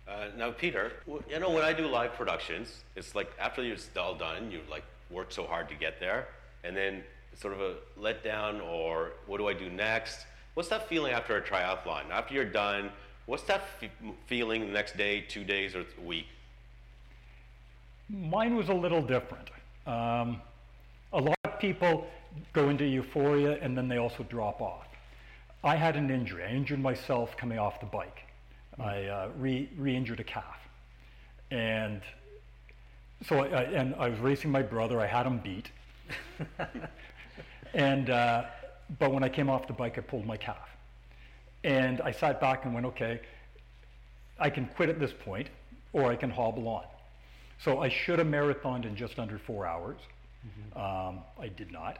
Uh, 0.08 0.28
now, 0.38 0.52
Peter, 0.52 0.92
you 1.30 1.40
know 1.40 1.50
when 1.50 1.64
I 1.64 1.74
do 1.74 1.88
live 1.88 2.14
productions, 2.14 2.84
it's 2.96 3.16
like 3.16 3.32
after 3.40 3.64
you're 3.64 3.78
all 3.98 4.16
done, 4.16 4.52
you 4.52 4.62
like 4.70 4.84
work 5.10 5.32
so 5.32 5.46
hard 5.46 5.70
to 5.70 5.76
get 5.76 6.00
there, 6.00 6.28
and 6.64 6.76
then 6.76 7.04
it's 7.32 7.42
sort 7.42 7.54
of 7.54 7.62
a 7.62 7.76
letdown, 8.00 8.64
or 8.68 9.12
what 9.28 9.38
do 9.38 9.48
I 9.48 9.54
do 9.54 9.70
next? 9.70 10.26
What's 10.60 10.68
that 10.72 10.90
feeling 10.90 11.14
after 11.14 11.38
a 11.38 11.42
triathlon? 11.42 12.10
After 12.12 12.34
you're 12.34 12.44
done, 12.44 12.90
what's 13.28 13.44
that 13.44 13.62
f- 13.82 13.90
feeling 14.28 14.68
the 14.68 14.74
next 14.74 14.98
day, 14.98 15.22
two 15.22 15.46
days, 15.46 15.74
or 15.74 15.86
a 15.98 16.06
week? 16.06 16.26
Mine 18.10 18.58
was 18.58 18.68
a 18.68 18.74
little 18.74 19.02
different. 19.02 19.52
Um, 19.88 20.42
a 21.14 21.22
lot 21.22 21.38
of 21.46 21.60
people 21.62 22.08
go 22.52 22.68
into 22.68 22.84
euphoria 22.84 23.58
and 23.62 23.78
then 23.78 23.88
they 23.88 24.00
also 24.00 24.24
drop 24.24 24.60
off. 24.60 24.90
I 25.64 25.78
had 25.78 25.96
an 25.96 26.12
injury. 26.12 26.44
I 26.44 26.50
injured 26.50 26.82
myself 26.82 27.38
coming 27.38 27.58
off 27.58 27.80
the 27.80 27.86
bike. 27.86 28.24
I 28.78 29.06
uh, 29.06 29.30
re, 29.38 29.70
re-injured 29.78 30.20
a 30.20 30.26
calf, 30.26 30.60
and 31.52 32.02
so 33.26 33.46
I, 33.46 33.48
I, 33.48 33.62
and 33.62 33.96
I 33.96 34.10
was 34.10 34.20
racing 34.20 34.52
my 34.52 34.62
brother. 34.62 35.00
I 35.00 35.08
had 35.08 35.26
him 35.26 35.38
beat, 35.38 35.72
and 37.74 38.10
uh, 38.10 38.44
but 38.98 39.12
when 39.12 39.24
I 39.24 39.30
came 39.30 39.50
off 39.50 39.68
the 39.68 39.74
bike, 39.74 39.98
I 39.98 40.02
pulled 40.02 40.26
my 40.26 40.38
calf, 40.38 40.70
and 41.64 42.02
I 42.02 42.12
sat 42.12 42.42
back 42.42 42.66
and 42.66 42.74
went, 42.74 42.86
okay, 42.88 43.22
I 44.40 44.50
can 44.50 44.66
quit 44.66 44.90
at 44.90 45.00
this 45.00 45.14
point, 45.14 45.50
or 45.94 46.12
I 46.12 46.16
can 46.16 46.30
hobble 46.30 46.68
on. 46.68 46.86
So 47.60 47.80
I 47.80 47.90
should 47.90 48.20
have 48.20 48.28
marathoned 48.28 48.86
in 48.86 48.96
just 48.96 49.20
under 49.20 49.38
four 49.38 49.66
hours. 49.66 50.00
Um, 50.76 51.20
I 51.38 51.50
did 51.50 51.72
not. 51.72 52.00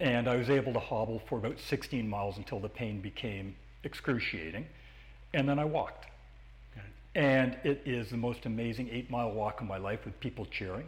And 0.00 0.28
I 0.28 0.36
was 0.36 0.48
able 0.48 0.72
to 0.72 0.78
hobble 0.78 1.20
for 1.28 1.38
about 1.38 1.58
16 1.58 2.08
miles 2.08 2.38
until 2.38 2.60
the 2.60 2.68
pain 2.68 3.00
became 3.00 3.54
excruciating. 3.84 4.66
And 5.34 5.48
then 5.48 5.58
I 5.58 5.64
walked. 5.64 6.06
Okay. 6.72 6.86
And 7.14 7.56
it 7.64 7.82
is 7.84 8.10
the 8.10 8.16
most 8.16 8.46
amazing 8.46 8.88
eight 8.90 9.10
mile 9.10 9.30
walk 9.30 9.60
of 9.60 9.66
my 9.66 9.76
life 9.76 10.04
with 10.04 10.18
people 10.20 10.46
cheering. 10.46 10.86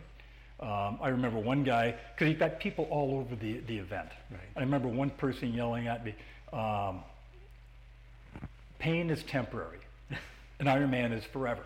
Um, 0.60 0.98
I 1.00 1.08
remember 1.08 1.38
one 1.38 1.64
guy, 1.64 1.94
because 2.14 2.28
you've 2.28 2.38
got 2.38 2.60
people 2.60 2.86
all 2.90 3.18
over 3.18 3.34
the, 3.34 3.60
the 3.60 3.78
event. 3.78 4.10
Right. 4.30 4.40
I 4.56 4.60
remember 4.60 4.88
one 4.88 5.08
person 5.10 5.54
yelling 5.54 5.86
at 5.86 6.04
me, 6.04 6.14
um, 6.52 7.02
pain 8.78 9.08
is 9.08 9.22
temporary, 9.22 9.78
an 10.58 10.66
Ironman 10.66 11.16
is 11.16 11.24
forever. 11.24 11.62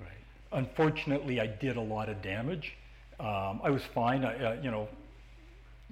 Right. 0.00 0.08
Unfortunately, 0.52 1.40
I 1.40 1.46
did 1.46 1.76
a 1.76 1.80
lot 1.80 2.08
of 2.08 2.22
damage. 2.22 2.74
Um, 3.20 3.60
I 3.62 3.70
was 3.70 3.82
fine. 3.82 4.24
I, 4.24 4.42
uh, 4.42 4.56
you 4.62 4.70
know, 4.70 4.88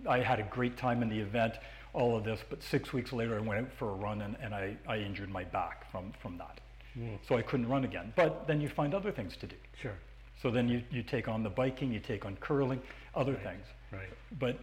I 0.08 0.20
had 0.20 0.40
a 0.40 0.44
great 0.44 0.78
time 0.78 1.02
in 1.02 1.10
the 1.10 1.18
event, 1.18 1.54
all 1.92 2.16
of 2.16 2.25
this. 2.25 2.40
But 2.48 2.62
six 2.62 2.92
weeks 2.92 3.12
later, 3.12 3.36
I 3.36 3.40
went 3.40 3.66
out 3.66 3.72
for 3.78 3.90
a 3.90 3.94
run 3.94 4.22
and, 4.22 4.36
and 4.40 4.54
I, 4.54 4.76
I 4.88 4.98
injured 4.98 5.28
my 5.28 5.44
back 5.44 5.90
from, 5.90 6.12
from 6.22 6.38
that. 6.38 6.60
So 7.28 7.36
I 7.36 7.42
couldn't 7.42 7.68
run 7.68 7.84
again. 7.84 8.14
But 8.16 8.46
then 8.46 8.62
you 8.62 8.70
find 8.70 8.94
other 8.94 9.12
things 9.12 9.36
to 9.38 9.46
do. 9.46 9.56
Sure. 9.82 9.92
So 10.40 10.50
then 10.50 10.69
you, 10.69 10.83
you 10.90 11.02
take 11.02 11.28
on 11.28 11.43
the 11.43 11.50
biking, 11.50 11.93
you 11.93 12.00
take 12.00 12.25
on 12.25 12.37
curling, 12.37 12.81
other 13.14 13.35
things. 13.35 13.64
Right. 13.93 14.09
But, 14.38 14.59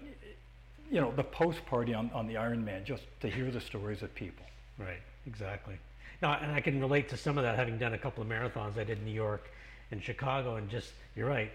you 0.92 1.02
know, 1.02 1.12
the 1.16 1.24
post 1.24 1.66
party 1.66 1.94
on, 1.94 2.12
on 2.14 2.28
the 2.28 2.36
Ironman, 2.36 2.84
just 2.84 3.04
to 3.22 3.30
hear 3.30 3.50
the 3.50 3.62
stories 3.62 4.04
of 4.04 4.14
people. 4.14 4.46
Right, 4.78 5.02
exactly. 5.26 5.76
Now, 6.22 6.34
and 6.42 6.52
I 6.52 6.62
can 6.62 6.80
relate 6.80 7.10
to 7.10 7.18
some 7.18 7.38
of 7.38 7.44
that, 7.44 7.56
having 7.56 7.78
done 7.78 7.94
a 7.94 7.98
couple 7.98 8.24
of 8.24 8.30
marathons. 8.30 8.78
I 8.78 8.84
did 8.84 9.00
in 9.00 9.06
New 9.06 9.12
York 9.12 9.50
and 9.92 10.02
Chicago, 10.02 10.56
and 10.56 10.70
just 10.70 10.92
you're 11.16 11.28
right, 11.28 11.52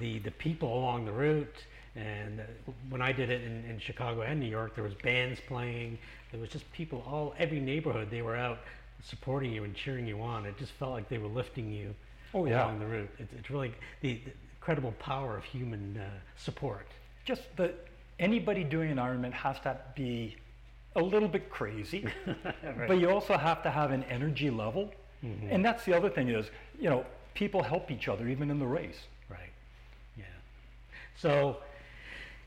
the 0.00 0.18
the 0.18 0.30
people 0.32 0.76
along 0.76 1.04
the 1.04 1.12
route. 1.12 1.64
And 1.94 2.42
when 2.90 3.00
I 3.00 3.12
did 3.12 3.30
it 3.30 3.42
in, 3.42 3.64
in 3.64 3.78
Chicago 3.78 4.22
and 4.22 4.38
New 4.40 4.46
York, 4.46 4.74
there 4.74 4.84
was 4.84 4.94
bands 4.94 5.40
playing. 5.46 5.98
There 6.30 6.40
was 6.40 6.50
just 6.50 6.70
people 6.72 7.04
all 7.06 7.34
every 7.38 7.60
neighborhood. 7.60 8.08
They 8.10 8.22
were 8.22 8.36
out 8.36 8.58
supporting 9.02 9.52
you 9.52 9.64
and 9.64 9.74
cheering 9.74 10.06
you 10.06 10.20
on. 10.20 10.46
It 10.46 10.58
just 10.58 10.72
felt 10.72 10.92
like 10.92 11.08
they 11.08 11.18
were 11.18 11.28
lifting 11.28 11.70
you 11.70 11.94
Oh, 12.34 12.46
yeah. 12.46 12.64
along 12.64 12.78
the 12.80 12.86
route. 12.86 13.10
It's, 13.18 13.32
it's 13.32 13.50
really 13.50 13.72
the, 14.00 14.14
the 14.24 14.32
incredible 14.56 14.92
power 14.98 15.36
of 15.36 15.44
human 15.44 15.98
uh, 15.98 16.08
support. 16.36 16.86
just 17.24 17.42
that 17.56 17.86
anybody 18.18 18.64
doing 18.64 18.90
an 18.90 18.98
Ironman 18.98 19.32
has 19.32 19.58
to 19.60 19.78
be 19.94 20.36
a 20.96 21.02
little 21.02 21.28
bit 21.28 21.48
crazy, 21.50 22.06
but 22.86 22.98
you 22.98 23.10
also 23.10 23.36
have 23.36 23.62
to 23.62 23.70
have 23.70 23.92
an 23.92 24.04
energy 24.04 24.50
level. 24.50 24.90
And 25.50 25.64
that's 25.64 25.84
the 25.84 25.94
other 25.94 26.08
thing 26.08 26.28
is, 26.28 26.46
you 26.78 26.88
know, 26.88 27.04
people 27.34 27.62
help 27.62 27.90
each 27.90 28.06
other 28.08 28.28
even 28.28 28.50
in 28.50 28.58
the 28.60 28.66
race. 28.66 29.00
Right. 29.28 29.50
Yeah. 30.16 30.24
So, 31.16 31.56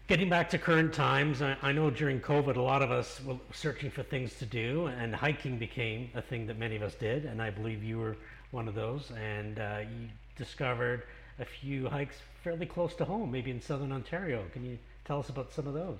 getting 0.07 0.29
back 0.29 0.49
to 0.51 0.57
current 0.57 0.93
times, 0.93 1.41
I, 1.41 1.57
I 1.61 1.71
know 1.73 1.89
during 1.89 2.21
COVID, 2.21 2.55
a 2.55 2.61
lot 2.61 2.81
of 2.81 2.89
us 2.91 3.19
were 3.25 3.35
searching 3.51 3.91
for 3.91 4.03
things 4.03 4.35
to 4.35 4.45
do, 4.45 4.87
and 4.87 5.13
hiking 5.13 5.57
became 5.57 6.09
a 6.15 6.21
thing 6.21 6.47
that 6.47 6.57
many 6.57 6.77
of 6.77 6.81
us 6.81 6.95
did, 6.95 7.25
and 7.25 7.41
I 7.41 7.49
believe 7.49 7.83
you 7.83 7.99
were 7.99 8.15
one 8.51 8.67
of 8.67 8.75
those. 8.75 9.11
And 9.17 9.59
uh, 9.59 9.79
you 9.81 10.07
discovered 10.37 11.03
a 11.39 11.45
few 11.45 11.87
hikes 11.87 12.15
fairly 12.43 12.65
close 12.65 12.93
to 12.95 13.05
home, 13.05 13.31
maybe 13.31 13.51
in 13.51 13.61
southern 13.61 13.91
Ontario. 13.91 14.43
Can 14.53 14.65
you 14.65 14.77
tell 15.05 15.19
us 15.19 15.29
about 15.29 15.51
some 15.53 15.67
of 15.67 15.73
those? 15.73 15.99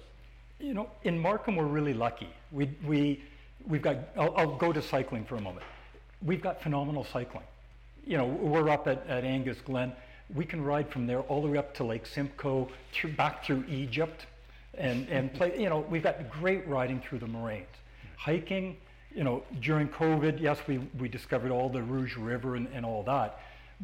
You 0.59 0.73
know, 0.73 0.89
in 1.03 1.17
Markham, 1.17 1.55
we're 1.55 1.65
really 1.65 1.93
lucky. 1.93 2.29
We, 2.51 2.69
we, 2.85 3.23
we've 3.67 3.81
got, 3.81 3.97
I'll, 4.15 4.35
I'll 4.37 4.57
go 4.57 4.71
to 4.71 4.81
cycling 4.81 5.25
for 5.25 5.35
a 5.35 5.41
moment. 5.41 5.65
We've 6.23 6.41
got 6.41 6.61
phenomenal 6.61 7.03
cycling. 7.03 7.45
You 8.05 8.17
know, 8.17 8.25
we're 8.25 8.69
up 8.69 8.87
at, 8.87 9.05
at 9.07 9.23
Angus 9.23 9.59
Glen. 9.61 9.93
We 10.33 10.45
can 10.45 10.63
ride 10.63 10.89
from 10.89 11.07
there 11.07 11.21
all 11.21 11.41
the 11.41 11.47
way 11.47 11.57
up 11.57 11.73
to 11.75 11.83
Lake 11.83 12.05
Simcoe, 12.05 12.69
through, 12.93 13.13
back 13.13 13.43
through 13.43 13.65
Egypt, 13.67 14.25
and, 14.75 15.07
and 15.09 15.33
play. 15.33 15.59
You 15.59 15.69
know, 15.69 15.79
we've 15.89 16.03
got 16.03 16.29
great 16.29 16.67
riding 16.67 17.01
through 17.01 17.19
the 17.19 17.27
moraines. 17.27 17.67
Hiking, 18.17 18.77
you 19.15 19.23
know, 19.23 19.43
during 19.61 19.87
COVID, 19.89 20.39
yes, 20.41 20.59
we, 20.67 20.77
we 20.99 21.07
discovered 21.09 21.51
all 21.51 21.69
the 21.69 21.81
Rouge 21.81 22.15
River 22.17 22.55
and, 22.55 22.67
and 22.73 22.85
all 22.85 23.03
that, 23.03 23.39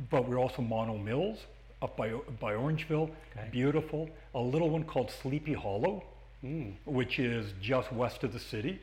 but 0.09 0.27
we're 0.27 0.39
also 0.39 0.61
Mono 0.61 0.97
Mills 0.97 1.39
up 1.81 1.95
by, 1.97 2.09
by 2.39 2.53
Orangeville, 2.53 3.09
Okay. 3.37 3.47
beautiful. 3.51 4.09
A 4.35 4.39
little 4.39 4.69
one 4.69 4.83
called 4.83 5.11
Sleepy 5.11 5.53
Hollow, 5.53 6.03
mm. 6.43 6.73
which 6.85 7.19
is 7.19 7.53
just 7.61 7.91
west 7.93 8.23
of 8.23 8.33
the 8.33 8.39
city, 8.39 8.79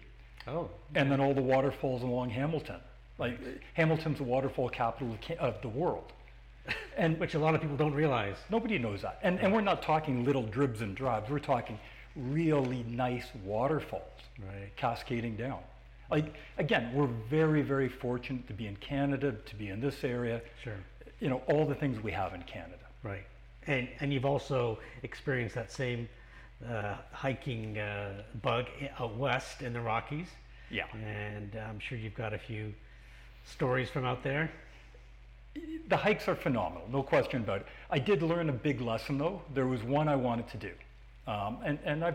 Oh, 0.46 0.68
and 0.94 1.10
then 1.10 1.20
all 1.20 1.32
the 1.34 1.42
waterfalls 1.42 2.02
along 2.02 2.30
Hamilton. 2.30 2.76
Like 3.18 3.38
Hamilton's 3.74 4.18
the 4.18 4.24
waterfall 4.24 4.68
capital 4.68 5.16
of, 5.30 5.38
of 5.38 5.62
the 5.62 5.68
world, 5.68 6.12
and 6.96 7.18
which 7.18 7.34
a 7.34 7.38
lot 7.38 7.54
of 7.54 7.60
people 7.62 7.76
don't 7.76 7.94
realize. 7.94 8.36
nobody 8.50 8.78
knows 8.78 9.02
that. 9.02 9.18
And, 9.22 9.38
and 9.40 9.52
we're 9.52 9.60
not 9.60 9.82
talking 9.82 10.24
little 10.24 10.42
dribs 10.42 10.80
and 10.82 10.94
drabs. 10.96 11.30
We're 11.30 11.38
talking 11.38 11.78
really 12.16 12.84
nice 12.88 13.26
waterfalls 13.44 14.02
Right. 14.38 14.74
cascading 14.76 15.36
down. 15.36 15.60
Like 16.10 16.34
again, 16.58 16.92
we're 16.94 17.06
very 17.06 17.62
very 17.62 17.88
fortunate 17.88 18.46
to 18.48 18.54
be 18.54 18.66
in 18.66 18.76
Canada, 18.76 19.32
to 19.32 19.56
be 19.56 19.68
in 19.68 19.80
this 19.80 20.04
area. 20.04 20.40
Sure. 20.62 20.74
You 21.20 21.30
know 21.30 21.42
all 21.48 21.66
the 21.66 21.74
things 21.74 22.02
we 22.02 22.12
have 22.12 22.34
in 22.34 22.42
Canada. 22.42 22.84
Right. 23.02 23.26
And, 23.66 23.88
and 24.00 24.12
you've 24.12 24.26
also 24.26 24.78
experienced 25.02 25.54
that 25.54 25.72
same 25.72 26.08
uh, 26.68 26.96
hiking 27.12 27.78
uh, 27.78 28.22
bug 28.42 28.66
out 28.98 29.16
west 29.16 29.62
in 29.62 29.72
the 29.72 29.80
Rockies. 29.80 30.28
Yeah. 30.70 30.84
And 30.92 31.56
I'm 31.56 31.78
sure 31.78 31.98
you've 31.98 32.14
got 32.14 32.32
a 32.32 32.38
few 32.38 32.74
stories 33.44 33.88
from 33.90 34.04
out 34.04 34.22
there. 34.22 34.50
The 35.88 35.96
hikes 35.96 36.26
are 36.28 36.34
phenomenal, 36.34 36.88
no 36.90 37.02
question 37.02 37.42
about 37.42 37.60
it. 37.60 37.66
I 37.90 37.98
did 37.98 38.22
learn 38.22 38.48
a 38.48 38.52
big 38.52 38.80
lesson 38.80 39.18
though. 39.18 39.40
There 39.52 39.66
was 39.66 39.82
one 39.84 40.08
I 40.08 40.16
wanted 40.16 40.48
to 40.48 40.56
do, 40.56 40.70
um, 41.28 41.58
and 41.64 41.78
and 41.84 42.04
I, 42.04 42.14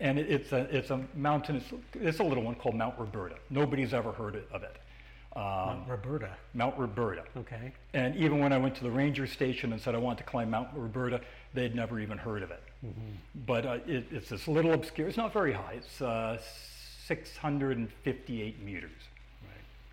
and 0.00 0.18
it, 0.18 0.30
it's 0.30 0.52
a 0.52 0.76
it's 0.76 0.90
a 0.90 1.00
mountain. 1.14 1.56
It's, 1.56 1.72
it's 1.94 2.18
a 2.20 2.24
little 2.24 2.42
one 2.42 2.54
called 2.54 2.74
Mount 2.74 2.98
Roberta. 2.98 3.36
Nobody's 3.50 3.94
ever 3.94 4.12
heard 4.12 4.42
of 4.52 4.62
it. 4.62 4.76
Um, 5.36 5.84
Roberta. 5.86 6.30
Mount 6.54 6.78
Roberta. 6.78 7.22
Okay. 7.36 7.72
And 7.92 8.16
even 8.16 8.38
when 8.38 8.52
I 8.52 8.58
went 8.58 8.74
to 8.76 8.82
the 8.82 8.90
ranger 8.90 9.26
station 9.26 9.72
and 9.72 9.80
said 9.80 9.94
I 9.94 9.98
want 9.98 10.16
to 10.18 10.24
climb 10.24 10.50
Mount 10.50 10.68
Roberta, 10.74 11.20
they'd 11.52 11.74
never 11.74 12.00
even 12.00 12.16
heard 12.16 12.42
of 12.42 12.50
it. 12.50 12.62
But 13.46 13.66
uh, 13.66 13.78
it, 13.86 14.06
it's 14.10 14.30
this 14.30 14.48
little 14.48 14.72
obscure. 14.72 15.08
It's 15.08 15.18
not 15.18 15.32
very 15.32 15.52
high. 15.52 15.74
It's 15.74 16.00
uh, 16.00 16.38
658 17.06 18.62
meters. 18.62 18.90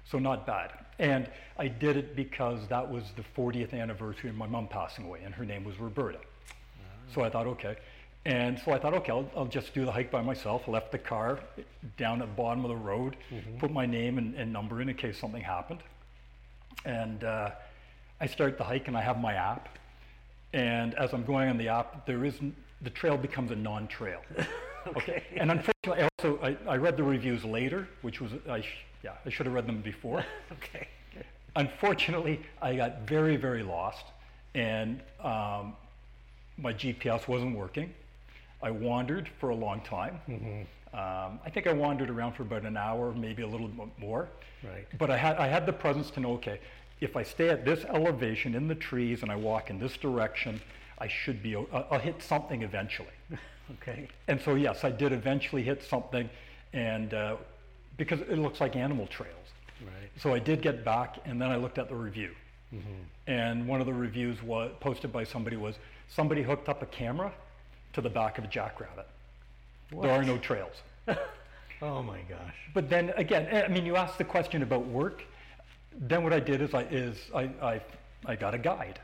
So 0.09 0.19
not 0.19 0.45
bad. 0.45 0.71
And 0.99 1.29
I 1.57 1.67
did 1.67 1.97
it 1.97 2.15
because 2.15 2.67
that 2.67 2.89
was 2.89 3.03
the 3.15 3.23
40th 3.35 3.73
anniversary 3.73 4.29
of 4.29 4.35
my 4.35 4.47
mom 4.47 4.67
passing 4.67 5.05
away, 5.05 5.21
and 5.25 5.33
her 5.33 5.43
name 5.43 5.63
was 5.63 5.79
Roberta. 5.79 6.19
So 7.13 7.21
I 7.21 7.29
thought, 7.29 7.47
okay. 7.47 7.77
And 8.25 8.57
so 8.63 8.71
I 8.71 8.79
thought, 8.79 8.93
okay, 8.93 9.11
I'll, 9.11 9.29
I'll 9.35 9.45
just 9.45 9.73
do 9.73 9.83
the 9.83 9.91
hike 9.91 10.09
by 10.09 10.21
myself. 10.21 10.67
Left 10.67 10.91
the 10.91 10.97
car 10.97 11.39
down 11.97 12.21
at 12.21 12.29
the 12.29 12.33
bottom 12.33 12.63
of 12.63 12.69
the 12.69 12.77
road, 12.77 13.17
put 13.59 13.71
my 13.71 13.85
name 13.85 14.17
and, 14.17 14.33
and 14.35 14.51
number 14.51 14.81
in 14.81 14.87
in 14.89 14.95
case 14.95 15.19
something 15.19 15.41
happened. 15.41 15.81
And 16.85 17.23
uh, 17.23 17.51
I 18.21 18.25
start 18.27 18.57
the 18.57 18.63
hike 18.63 18.87
and 18.87 18.97
I 18.97 19.01
have 19.01 19.19
my 19.19 19.33
app. 19.33 19.77
And 20.53 20.93
as 20.95 21.13
I'm 21.13 21.25
going 21.25 21.49
on 21.49 21.57
the 21.57 21.67
app, 21.67 22.05
there 22.05 22.23
isn't, 22.23 22.55
the 22.81 22.89
trail 22.89 23.17
becomes 23.17 23.51
a 23.51 23.55
non-trail. 23.55 24.21
okay. 24.95 25.23
And 25.35 25.51
unfortunately, 25.51 26.03
I 26.03 26.09
also, 26.17 26.39
I, 26.41 26.57
I 26.69 26.77
read 26.77 26.95
the 26.95 27.03
reviews 27.03 27.43
later, 27.43 27.89
which 28.03 28.21
was, 28.21 28.31
I 28.49 28.61
sh- 28.61 28.85
yeah, 29.03 29.13
I 29.25 29.29
should 29.29 29.47
have 29.47 29.55
read 29.55 29.67
them 29.67 29.81
before. 29.81 30.25
Okay. 30.51 30.87
Unfortunately, 31.55 32.41
I 32.63 32.75
got 32.75 33.01
very, 33.01 33.35
very 33.35 33.61
lost, 33.61 34.05
and 34.55 35.01
um, 35.19 35.75
my 36.57 36.73
GPS 36.73 37.27
wasn't 37.27 37.55
working. 37.55 37.93
I 38.63 38.71
wandered 38.71 39.29
for 39.39 39.49
a 39.49 39.55
long 39.55 39.81
time. 39.81 40.19
Um, 40.93 41.39
I 41.45 41.49
think 41.51 41.67
I 41.67 41.73
wandered 41.73 42.09
around 42.09 42.33
for 42.33 42.43
about 42.43 42.63
an 42.63 42.77
hour, 42.77 43.11
maybe 43.13 43.43
a 43.43 43.47
little 43.47 43.67
bit 43.67 43.89
more. 43.97 44.29
Right. 44.63 44.87
But 44.97 45.11
I 45.11 45.17
had, 45.17 45.37
I 45.37 45.47
had 45.47 45.65
the 45.65 45.73
presence 45.73 46.09
to 46.11 46.19
know, 46.19 46.33
okay, 46.33 46.59
if 47.01 47.17
I 47.17 47.23
stay 47.23 47.49
at 47.49 47.65
this 47.65 47.83
elevation 47.85 48.55
in 48.55 48.67
the 48.67 48.75
trees 48.75 49.21
and 49.21 49.31
I 49.31 49.35
walk 49.35 49.69
in 49.69 49.79
this 49.79 49.97
direction, 49.97 50.61
I 50.99 51.07
should 51.07 51.43
be, 51.43 51.55
I'll, 51.55 51.67
I'll 51.91 51.99
hit 51.99 52.21
something 52.23 52.63
eventually. 52.63 53.09
Okay. 53.81 54.09
And 54.27 54.41
so, 54.41 54.55
yes, 54.55 54.83
I 54.83 54.91
did 54.91 55.13
eventually 55.13 55.63
hit 55.63 55.81
something, 55.83 56.29
and 56.73 57.13
uh, 57.13 57.37
because 57.95 58.19
it 58.19 58.37
looks 58.37 58.59
like 58.59 58.75
animal 58.75 59.07
trails. 59.07 59.47
Right. 59.81 60.11
So 60.21 60.33
I 60.33 60.39
did 60.39 60.61
get 60.61 60.83
back, 60.83 61.19
and 61.23 61.41
then 61.41 61.49
I 61.49 61.55
looked 61.55 61.77
at 61.77 61.87
the 61.87 61.95
review. 61.95 62.31
And 63.27 63.65
one 63.65 63.79
of 63.79 63.87
the 63.87 63.93
reviews 63.93 64.43
was 64.43 64.71
posted 64.81 65.13
by 65.13 65.23
somebody 65.23 65.55
was 65.55 65.75
somebody 66.09 66.43
hooked 66.43 66.67
up 66.67 66.81
a 66.81 66.87
camera 66.87 67.31
to 67.93 68.01
the 68.01 68.09
back 68.09 68.37
of 68.37 68.43
a 68.43 68.47
jackrabbit. 68.47 69.07
There 70.01 70.11
are 70.11 70.23
no 70.23 70.37
trails. 70.37 70.75
Oh 71.81 72.01
my 72.01 72.19
gosh. 72.29 72.55
But 72.73 72.89
then 72.89 73.09
again, 73.17 73.45
eh, 73.51 73.63
I 73.63 73.67
mean, 73.67 73.85
you 73.85 73.97
asked 73.97 74.17
the 74.17 74.23
question 74.23 74.63
about 74.63 74.85
work. 74.85 75.21
Then 75.99 76.23
what 76.23 76.31
I 76.31 76.39
did 76.39 76.61
is 76.61 76.73
I 76.73 76.83
is 76.83 77.17
I 77.35 77.41
I, 77.61 77.81
I 78.25 78.35
got 78.37 78.53
a 78.53 78.57
guide, 78.57 79.01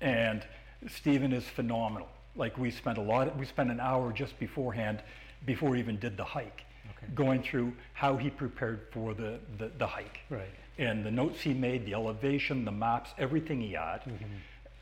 and 0.00 0.46
Stephen 0.88 1.32
is 1.32 1.42
phenomenal. 1.42 2.06
Like 2.36 2.56
we 2.56 2.70
spent 2.70 2.98
a 2.98 3.00
lot. 3.00 3.36
We 3.36 3.46
spent 3.46 3.68
an 3.72 3.80
hour 3.80 4.12
just 4.12 4.38
beforehand, 4.38 5.02
before 5.44 5.70
we 5.70 5.80
even 5.80 5.98
did 5.98 6.16
the 6.16 6.22
hike, 6.22 6.62
Okay. 6.96 7.12
going 7.16 7.42
through 7.42 7.72
how 7.94 8.16
he 8.16 8.30
prepared 8.30 8.82
for 8.92 9.12
the 9.12 9.40
the, 9.58 9.72
the 9.78 9.86
hike 9.86 10.20
Right. 10.30 10.54
and 10.78 11.04
the 11.04 11.10
notes 11.10 11.40
he 11.40 11.52
made, 11.52 11.84
the 11.84 11.94
elevation, 11.94 12.64
the 12.64 12.70
maps, 12.72 13.10
everything 13.18 13.60
he 13.60 13.72
had. 13.72 14.02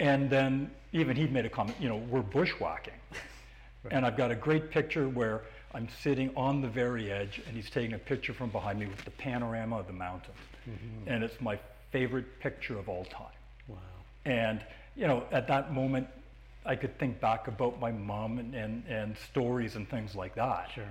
And 0.01 0.29
then 0.29 0.71
even 0.93 1.17
he 1.17 1.27
made 1.29 1.47
a 1.47 1.51
comment, 1.51 1.79
you 1.81 1.89
know, 1.89 1.97
we're 2.11 2.21
bushwhacking. 2.21 2.99
And 3.91 4.07
I've 4.07 4.17
got 4.17 4.31
a 4.31 4.35
great 4.37 4.71
picture 4.71 5.09
where 5.09 5.43
I'm 5.75 5.89
sitting 6.03 6.31
on 6.37 6.61
the 6.61 6.69
very 6.69 7.11
edge 7.11 7.41
and 7.47 7.57
he's 7.57 7.71
taking 7.71 7.95
a 7.95 7.99
picture 7.99 8.33
from 8.33 8.51
behind 8.51 8.79
me 8.79 8.87
with 8.87 9.05
the 9.05 9.11
panorama 9.13 9.79
of 9.79 9.87
the 9.87 9.93
mountains. 9.93 10.37
Mm-hmm. 10.69 11.09
And 11.09 11.25
it's 11.25 11.41
my 11.41 11.59
favorite 11.91 12.41
picture 12.41 12.79
of 12.79 12.89
all 12.89 13.05
time. 13.07 13.27
Wow. 13.69 13.79
And, 14.25 14.65
you 14.97 15.07
know, 15.07 15.25
at 15.33 15.49
that 15.49 15.73
moment, 15.73 16.07
I 16.65 16.77
could 16.77 16.97
think 16.99 17.21
back 17.21 17.49
about 17.49 17.81
my 17.81 17.91
mom 17.91 18.39
and, 18.39 18.55
and, 18.55 18.85
and 18.87 19.17
stories 19.31 19.75
and 19.77 19.89
things 19.89 20.15
like 20.15 20.35
that. 20.37 20.71
Sure. 20.75 20.85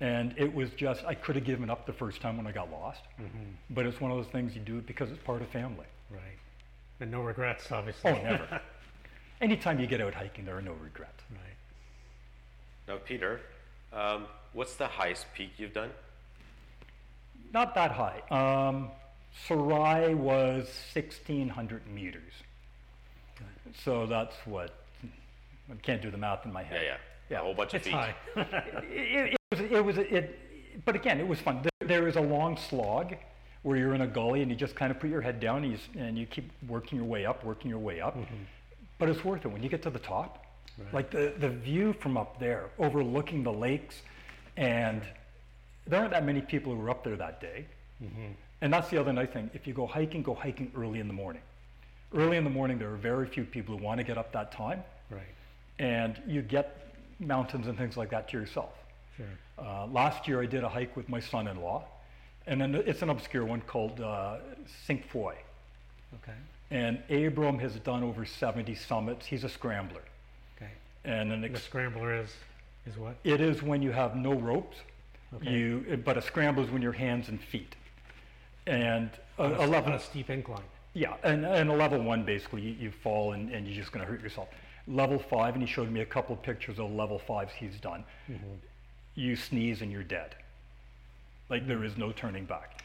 And 0.00 0.34
it 0.38 0.54
was 0.54 0.70
just, 0.70 1.04
I 1.04 1.14
could 1.14 1.34
have 1.34 1.44
given 1.44 1.68
up 1.68 1.84
the 1.84 1.92
first 1.92 2.20
time 2.20 2.36
when 2.36 2.46
I 2.46 2.52
got 2.52 2.70
lost. 2.70 3.02
Mm-hmm. 3.20 3.50
But 3.70 3.84
it's 3.84 4.00
one 4.00 4.10
of 4.10 4.16
those 4.16 4.32
things 4.32 4.54
you 4.54 4.60
do 4.60 4.80
because 4.80 5.10
it's 5.10 5.22
part 5.24 5.42
of 5.42 5.48
family. 5.48 5.86
Right. 6.10 6.38
And 7.00 7.10
no 7.10 7.20
regrets, 7.20 7.70
obviously. 7.70 8.12
Oh, 8.12 8.22
never. 8.22 8.60
Anytime 9.40 9.78
you 9.78 9.86
get 9.86 10.00
out 10.00 10.14
hiking, 10.14 10.44
there 10.44 10.56
are 10.56 10.62
no 10.62 10.72
regrets. 10.72 11.22
right. 11.30 11.57
Now, 12.88 12.96
Peter, 13.04 13.40
um, 13.92 14.24
what's 14.54 14.74
the 14.76 14.86
highest 14.86 15.26
peak 15.34 15.50
you've 15.58 15.74
done? 15.74 15.90
Not 17.52 17.74
that 17.74 17.92
high. 17.92 18.22
Um, 18.30 18.88
Sarai 19.46 20.14
was 20.14 20.66
1,600 20.94 21.86
meters. 21.86 22.32
So 23.84 24.06
that's 24.06 24.34
what, 24.46 24.74
I 25.70 25.74
can't 25.82 26.00
do 26.00 26.10
the 26.10 26.16
math 26.16 26.46
in 26.46 26.52
my 26.52 26.62
head. 26.62 26.80
yeah. 26.82 26.88
Yeah. 26.88 26.96
yeah. 27.30 27.40
A 27.40 27.42
whole 27.42 27.54
bunch 27.54 27.74
of 27.74 27.76
It's 27.76 27.86
feet. 27.86 27.94
high. 27.94 28.14
it, 28.90 29.34
it 29.34 29.38
was, 29.52 29.60
it 29.60 29.84
was, 29.84 29.98
it, 29.98 30.38
but 30.86 30.96
again, 30.96 31.20
it 31.20 31.28
was 31.28 31.38
fun. 31.40 31.60
There, 31.62 31.88
there 31.88 32.08
is 32.08 32.16
a 32.16 32.20
long 32.22 32.56
slog 32.56 33.14
where 33.62 33.76
you're 33.76 33.94
in 33.94 34.00
a 34.00 34.06
gully 34.06 34.40
and 34.40 34.50
you 34.50 34.56
just 34.56 34.74
kind 34.74 34.90
of 34.90 34.98
put 34.98 35.10
your 35.10 35.20
head 35.20 35.40
down 35.40 35.64
and 35.64 35.72
you, 35.72 35.78
and 36.00 36.16
you 36.18 36.24
keep 36.24 36.50
working 36.66 36.96
your 36.98 37.06
way 37.06 37.26
up, 37.26 37.44
working 37.44 37.68
your 37.70 37.80
way 37.80 38.00
up. 38.00 38.16
But 38.98 39.10
it's 39.10 39.22
worth 39.24 39.44
it 39.44 39.48
when 39.48 39.62
you 39.62 39.68
get 39.68 39.82
to 39.82 39.90
the 39.90 39.98
top. 39.98 40.44
Like 40.92 41.10
the, 41.10 41.34
the 41.38 41.48
view 41.48 41.92
from 41.92 42.16
up 42.16 42.38
there, 42.38 42.70
overlooking 42.78 43.42
the 43.42 43.52
lakes, 43.52 44.02
and 44.56 45.02
there 45.86 45.98
aren't 46.00 46.12
that 46.12 46.24
many 46.24 46.40
people 46.40 46.72
who 46.74 46.78
were 46.78 46.90
up 46.90 47.02
there 47.04 47.16
that 47.16 47.40
day. 47.40 47.66
And 48.60 48.72
that's 48.72 48.88
the 48.90 48.98
other 48.98 49.12
nice 49.12 49.28
thing. 49.30 49.50
If 49.54 49.66
you 49.66 49.74
go 49.74 49.86
hiking, 49.86 50.22
go 50.22 50.34
hiking 50.34 50.70
early 50.76 51.00
in 51.00 51.08
the 51.08 51.14
morning. 51.14 51.42
Early 52.14 52.36
in 52.36 52.44
the 52.44 52.50
morning, 52.50 52.78
there 52.78 52.90
are 52.92 52.96
very 52.96 53.26
few 53.26 53.44
people 53.44 53.76
who 53.76 53.84
want 53.84 53.98
to 53.98 54.04
get 54.04 54.16
up 54.18 54.32
that 54.32 54.50
time, 54.52 54.82
Right. 55.10 55.22
and 55.78 56.20
you 56.26 56.42
get 56.42 56.94
mountains 57.20 57.66
and 57.66 57.76
things 57.76 57.96
like 57.96 58.10
that 58.10 58.28
to 58.28 58.38
yourself. 58.38 58.72
Sure. 59.16 59.26
Uh, 59.58 59.86
last 59.86 60.26
year, 60.28 60.40
I 60.40 60.46
did 60.46 60.62
a 60.64 60.68
hike 60.68 60.96
with 60.96 61.08
my 61.08 61.20
son-in-law, 61.20 61.84
and 62.46 62.60
then 62.60 62.74
it's 62.74 63.02
an 63.02 63.10
obscure 63.10 63.44
one 63.44 63.60
called 63.62 64.00
uh, 64.00 64.38
Cinquefoil. 64.86 65.34
Okay. 66.22 66.38
And 66.70 67.02
Abram 67.10 67.58
has 67.58 67.74
done 67.76 68.02
over 68.02 68.24
70 68.24 68.74
summits. 68.74 69.26
He's 69.26 69.44
a 69.44 69.48
scrambler. 69.48 70.02
And 71.08 71.32
an 71.32 71.40
The 71.40 71.48
ex- 71.48 71.62
scrambler 71.64 72.14
is 72.14 72.30
is 72.86 72.96
what? 72.96 73.16
it 73.24 73.40
is 73.40 73.62
when 73.62 73.82
you 73.82 73.92
have 73.92 74.14
no 74.16 74.34
ropes. 74.34 74.76
Okay. 75.36 75.50
You, 75.50 76.02
but 76.04 76.16
a 76.16 76.22
scramble 76.22 76.62
is 76.64 76.70
when 76.70 76.80
your 76.80 76.92
hands 76.92 77.28
and 77.28 77.38
feet. 77.40 77.74
And 78.66 79.10
a, 79.38 79.42
On 79.44 79.52
a 79.52 79.54
a, 79.56 79.62
on 79.62 79.70
level, 79.70 79.92
a 79.92 80.00
steep 80.00 80.30
incline. 80.30 80.62
yeah, 80.94 81.14
and, 81.22 81.44
and 81.44 81.68
a 81.70 81.74
level 81.74 82.00
one 82.02 82.24
basically 82.24 82.62
you, 82.62 82.74
you 82.80 82.90
fall 82.90 83.32
and, 83.32 83.50
and 83.52 83.66
you're 83.66 83.76
just 83.76 83.92
going 83.92 84.04
to 84.04 84.10
hurt 84.10 84.22
yourself. 84.22 84.48
Level 84.86 85.18
five, 85.18 85.54
and 85.54 85.62
he 85.62 85.68
showed 85.70 85.90
me 85.90 86.00
a 86.00 86.06
couple 86.06 86.34
of 86.34 86.42
pictures 86.42 86.78
of 86.78 86.90
level 86.90 87.18
fives 87.18 87.52
he's 87.52 87.78
done. 87.78 88.04
Mm-hmm. 88.30 88.46
You 89.16 89.36
sneeze 89.36 89.82
and 89.82 89.92
you're 89.92 90.02
dead. 90.02 90.34
Like 91.50 91.66
there 91.66 91.84
is 91.84 91.96
no 91.98 92.12
turning 92.12 92.44
back. 92.46 92.82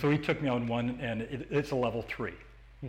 So 0.00 0.10
he 0.10 0.18
took 0.18 0.42
me 0.42 0.48
on 0.48 0.66
one, 0.66 0.98
and 1.00 1.22
it, 1.22 1.46
it's 1.50 1.70
a 1.70 1.76
level 1.76 2.02
3 2.08 2.30
mm-hmm. 2.84 2.88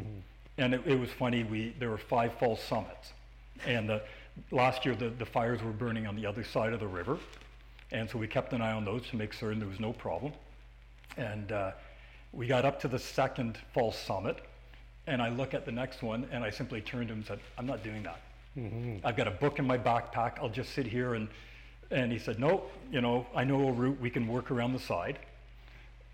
And 0.57 0.73
it, 0.73 0.81
it 0.85 0.99
was 0.99 1.09
funny. 1.11 1.43
We 1.43 1.73
there 1.79 1.89
were 1.91 1.97
five 1.97 2.33
false 2.39 2.61
summits, 2.63 3.13
and 3.65 3.87
the, 3.87 4.01
last 4.51 4.85
year 4.85 4.95
the, 4.95 5.09
the 5.09 5.25
fires 5.25 5.61
were 5.61 5.71
burning 5.71 6.07
on 6.07 6.15
the 6.15 6.25
other 6.25 6.43
side 6.43 6.73
of 6.73 6.79
the 6.79 6.87
river, 6.87 7.17
and 7.91 8.09
so 8.09 8.17
we 8.17 8.27
kept 8.27 8.53
an 8.53 8.61
eye 8.61 8.71
on 8.71 8.85
those 8.85 9.07
to 9.09 9.15
make 9.15 9.33
certain 9.33 9.59
there 9.59 9.67
was 9.67 9.79
no 9.79 9.93
problem. 9.93 10.33
And 11.17 11.51
uh, 11.51 11.71
we 12.33 12.47
got 12.47 12.65
up 12.65 12.79
to 12.81 12.87
the 12.87 12.99
second 12.99 13.57
false 13.73 13.97
summit, 13.97 14.37
and 15.07 15.21
I 15.21 15.29
look 15.29 15.53
at 15.53 15.65
the 15.65 15.71
next 15.71 16.03
one, 16.03 16.27
and 16.31 16.43
I 16.43 16.49
simply 16.49 16.81
turned 16.81 17.07
to 17.07 17.13
him 17.13 17.19
and 17.19 17.27
said, 17.27 17.39
"I'm 17.57 17.65
not 17.65 17.83
doing 17.83 18.03
that. 18.03 18.19
I've 19.03 19.15
got 19.15 19.27
a 19.27 19.31
book 19.31 19.59
in 19.59 19.65
my 19.65 19.77
backpack. 19.77 20.39
I'll 20.39 20.49
just 20.49 20.73
sit 20.73 20.85
here." 20.85 21.13
And 21.13 21.27
and 21.89 22.11
he 22.11 22.19
said, 22.19 22.39
"No, 22.39 22.63
you 22.91 23.01
know, 23.01 23.25
I 23.35 23.43
know 23.43 23.69
a 23.69 23.71
route. 23.71 23.99
We 23.99 24.09
can 24.09 24.27
work 24.27 24.51
around 24.51 24.73
the 24.73 24.79
side." 24.79 25.19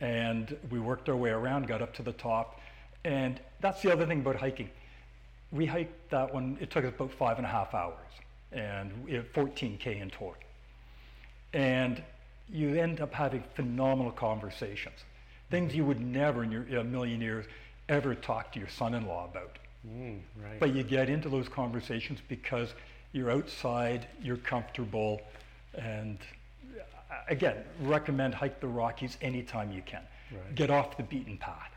And 0.02 0.58
we 0.70 0.80
worked 0.80 1.08
our 1.08 1.16
way 1.16 1.30
around, 1.30 1.68
got 1.68 1.82
up 1.82 1.94
to 1.96 2.04
the 2.04 2.12
top, 2.12 2.60
and 3.06 3.40
that's 3.62 3.82
the 3.82 3.92
other 3.92 4.06
thing 4.06 4.20
about 4.20 4.36
hiking. 4.36 4.70
We 5.54 5.66
hiked 5.66 6.10
that 6.10 6.34
one. 6.34 6.58
It 6.60 6.72
took 6.72 6.84
us 6.84 6.94
about 6.96 7.12
five 7.13 7.38
and 7.38 7.46
a 7.46 7.50
half 7.50 7.74
hours, 7.74 8.10
and 8.52 8.92
we 9.06 9.13
had 9.13 9.32
14k 9.34 10.02
in 10.02 10.10
total 10.10 10.36
and 11.54 12.02
you 12.50 12.76
end 12.76 13.00
up 13.00 13.13
having 13.13 13.44
phenomenal 13.56 14.12
conversations, 14.12 14.98
things 15.50 15.74
you 15.74 15.86
would 15.86 16.02
never 16.02 16.44
in 16.44 16.52
your 16.52 16.80
a 16.80 16.84
million 16.84 17.22
years 17.22 17.46
ever 17.89 18.16
talk 18.16 18.52
to 18.54 18.60
your 18.60 18.70
son-in-law 18.70 19.30
about. 19.32 19.58
Mm, 19.88 20.20
right. 20.42 20.60
But 20.60 20.74
you 20.74 20.84
get 20.84 21.10
into 21.10 21.30
those 21.30 21.48
conversations 21.48 22.20
because 22.28 22.74
you're 23.12 23.32
outside, 23.32 24.08
you're 24.22 24.38
comfortable, 24.38 25.22
and 25.76 26.18
uh, 26.78 27.16
again, 27.28 27.58
recommend 27.82 28.34
hike 28.34 28.60
the 28.60 28.68
Rockies 28.68 29.18
anytime 29.22 29.72
you 29.72 29.82
can. 29.86 30.02
Right. 30.32 30.56
Get 30.56 30.70
off 30.70 30.98
the 30.98 31.04
beaten 31.04 31.38
path. 31.38 31.72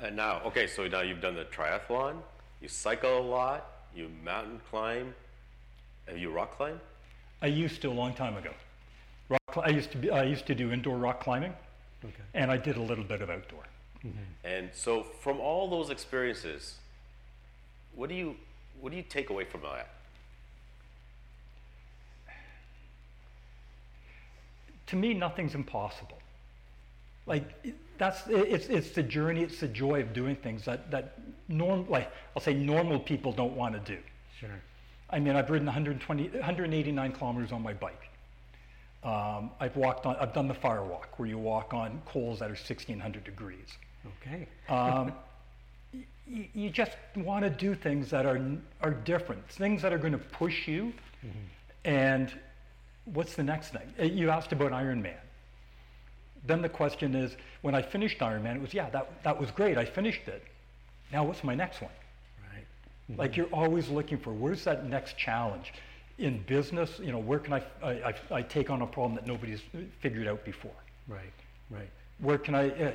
And 0.00 0.16
now, 0.16 0.42
okay, 0.46 0.66
so 0.66 0.86
now 0.86 1.00
you've 1.00 1.20
done 1.20 1.34
the 1.34 1.44
triathlon, 1.44 2.16
you 2.60 2.68
cycle 2.68 3.18
a 3.18 3.20
lot, 3.20 3.66
you 3.94 4.10
mountain 4.24 4.60
climb. 4.70 5.14
Have 6.06 6.18
you 6.18 6.30
rock 6.30 6.56
climb? 6.56 6.80
I 7.42 7.46
used 7.46 7.82
to 7.82 7.88
a 7.88 7.92
long 7.92 8.14
time 8.14 8.36
ago. 8.36 8.50
Rock, 9.28 9.40
I 9.64 9.70
used 9.70 9.90
to 9.92 9.98
be, 9.98 10.10
I 10.10 10.24
used 10.24 10.46
to 10.46 10.54
do 10.54 10.70
indoor 10.72 10.96
rock 10.96 11.20
climbing, 11.20 11.54
okay. 12.04 12.14
and 12.34 12.50
I 12.50 12.56
did 12.56 12.76
a 12.76 12.82
little 12.82 13.04
bit 13.04 13.22
of 13.22 13.30
outdoor. 13.30 13.64
Mm-hmm. 14.04 14.18
And 14.44 14.70
so, 14.72 15.02
from 15.02 15.40
all 15.40 15.68
those 15.68 15.90
experiences, 15.90 16.76
what 17.94 18.08
do 18.08 18.14
you 18.14 18.36
what 18.80 18.90
do 18.90 18.96
you 18.96 19.02
take 19.02 19.30
away 19.30 19.44
from 19.44 19.62
that? 19.62 19.88
to 24.86 24.96
me, 24.96 25.14
nothing's 25.14 25.54
impossible. 25.54 26.18
Like 27.26 27.52
it- 27.64 27.74
that's 27.98 28.22
it's 28.28 28.66
it's 28.68 28.90
the 28.90 29.02
journey, 29.02 29.42
it's 29.42 29.60
the 29.60 29.68
joy 29.68 30.00
of 30.00 30.12
doing 30.12 30.36
things 30.36 30.64
that 30.64 30.90
that 30.90 31.18
norm 31.48 31.86
like 31.88 32.10
I'll 32.34 32.42
say 32.42 32.54
normal 32.54 32.98
people 32.98 33.32
don't 33.32 33.54
want 33.56 33.74
to 33.74 33.80
do. 33.96 34.00
Sure. 34.38 34.50
I 35.08 35.20
mean, 35.20 35.36
I've 35.36 35.48
ridden 35.50 35.66
120, 35.66 36.28
189 36.30 37.12
kilometers 37.12 37.52
on 37.52 37.62
my 37.62 37.72
bike. 37.72 38.08
Um, 39.04 39.50
I've 39.60 39.76
walked 39.76 40.04
on, 40.04 40.16
I've 40.16 40.32
done 40.32 40.48
the 40.48 40.54
fire 40.54 40.82
walk 40.82 41.16
where 41.18 41.28
you 41.28 41.38
walk 41.38 41.72
on 41.72 42.02
coals 42.06 42.40
that 42.40 42.46
are 42.46 42.54
1600 42.58 43.22
degrees. 43.22 43.68
Okay. 44.20 44.48
Um, 44.68 45.12
y- 45.94 46.48
you 46.52 46.70
just 46.70 46.96
want 47.14 47.44
to 47.44 47.50
do 47.50 47.76
things 47.76 48.10
that 48.10 48.26
are, 48.26 48.40
are 48.80 48.90
different, 48.90 49.48
things 49.48 49.80
that 49.82 49.92
are 49.92 49.98
going 49.98 50.12
to 50.12 50.18
push 50.18 50.66
you. 50.66 50.92
And 51.84 52.32
what's 53.04 53.36
the 53.36 53.44
next 53.44 53.68
thing? 53.68 53.88
Uh, 54.00 54.04
You 54.04 54.30
asked 54.30 54.50
about 54.50 54.72
Iron 54.72 55.00
Man. 55.00 55.14
Then 56.46 56.62
the 56.62 56.68
question 56.68 57.14
is, 57.14 57.36
when 57.62 57.74
I 57.74 57.82
finished 57.82 58.22
Iron 58.22 58.42
Man, 58.42 58.56
it 58.56 58.62
was, 58.62 58.74
yeah, 58.74 58.88
that, 58.90 59.22
that 59.24 59.38
was 59.38 59.50
great, 59.50 59.76
I 59.76 59.84
finished 59.84 60.28
it. 60.28 60.42
Now 61.12 61.24
what's 61.24 61.44
my 61.44 61.54
next 61.54 61.80
one? 61.80 61.90
right. 62.54 63.18
Like 63.18 63.36
you're 63.36 63.46
always 63.46 63.88
looking 63.88 64.18
for 64.18 64.32
where's 64.32 64.64
that 64.64 64.88
next 64.88 65.16
challenge 65.16 65.72
in 66.18 66.42
business. 66.42 66.98
You 66.98 67.12
know, 67.12 67.18
where 67.18 67.38
can 67.38 67.52
I, 67.54 67.62
I, 67.82 67.90
I, 67.90 68.14
I 68.30 68.42
take 68.42 68.70
on 68.70 68.82
a 68.82 68.86
problem 68.86 69.14
that 69.14 69.26
nobody's 69.26 69.60
figured 70.00 70.26
out 70.26 70.44
before? 70.44 70.72
Right. 71.08 71.32
Right. 71.70 71.90
Where 72.18 72.38
can 72.38 72.54
I, 72.54 72.70
uh, 72.70 72.92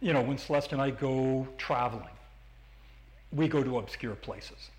you 0.00 0.12
know, 0.12 0.22
when 0.22 0.38
Celeste 0.38 0.72
and 0.72 0.80
I 0.80 0.90
go 0.90 1.46
traveling, 1.58 2.08
we 3.32 3.48
go 3.48 3.62
to 3.62 3.78
obscure 3.78 4.14
places. 4.14 4.70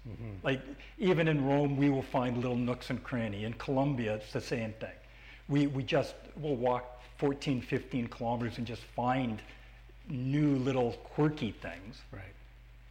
Like 0.43 0.62
even 0.99 1.28
in 1.28 1.43
Rome, 1.43 1.76
we 1.76 1.89
will 1.89 2.04
find 2.04 2.38
little 2.38 2.56
nooks 2.56 2.91
and 2.91 3.04
cranny. 3.04 3.45
In 3.45 3.54
Colombia, 3.54 4.15
it's 4.15 4.32
the 4.32 4.41
same 4.41 4.73
thing. 4.73 4.91
We, 5.49 5.67
we 5.67 5.84
just 5.84 6.13
will 6.39 6.56
walk 6.56 6.92
14, 7.23 7.62
15 7.62 8.07
kilometers 8.09 8.57
and 8.57 8.67
just 8.67 8.81
find 8.97 9.41
new 10.09 10.57
little 10.57 10.91
quirky 11.15 11.51
things 11.51 12.01
Right. 12.12 12.21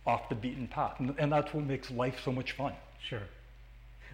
off 0.07 0.31
the 0.31 0.35
beaten 0.35 0.66
path. 0.66 0.95
And, 1.01 1.14
and 1.18 1.31
that's 1.31 1.53
what 1.53 1.66
makes 1.66 1.90
life 1.90 2.18
so 2.25 2.33
much 2.33 2.53
fun. 2.53 2.73
Sure. 3.07 3.21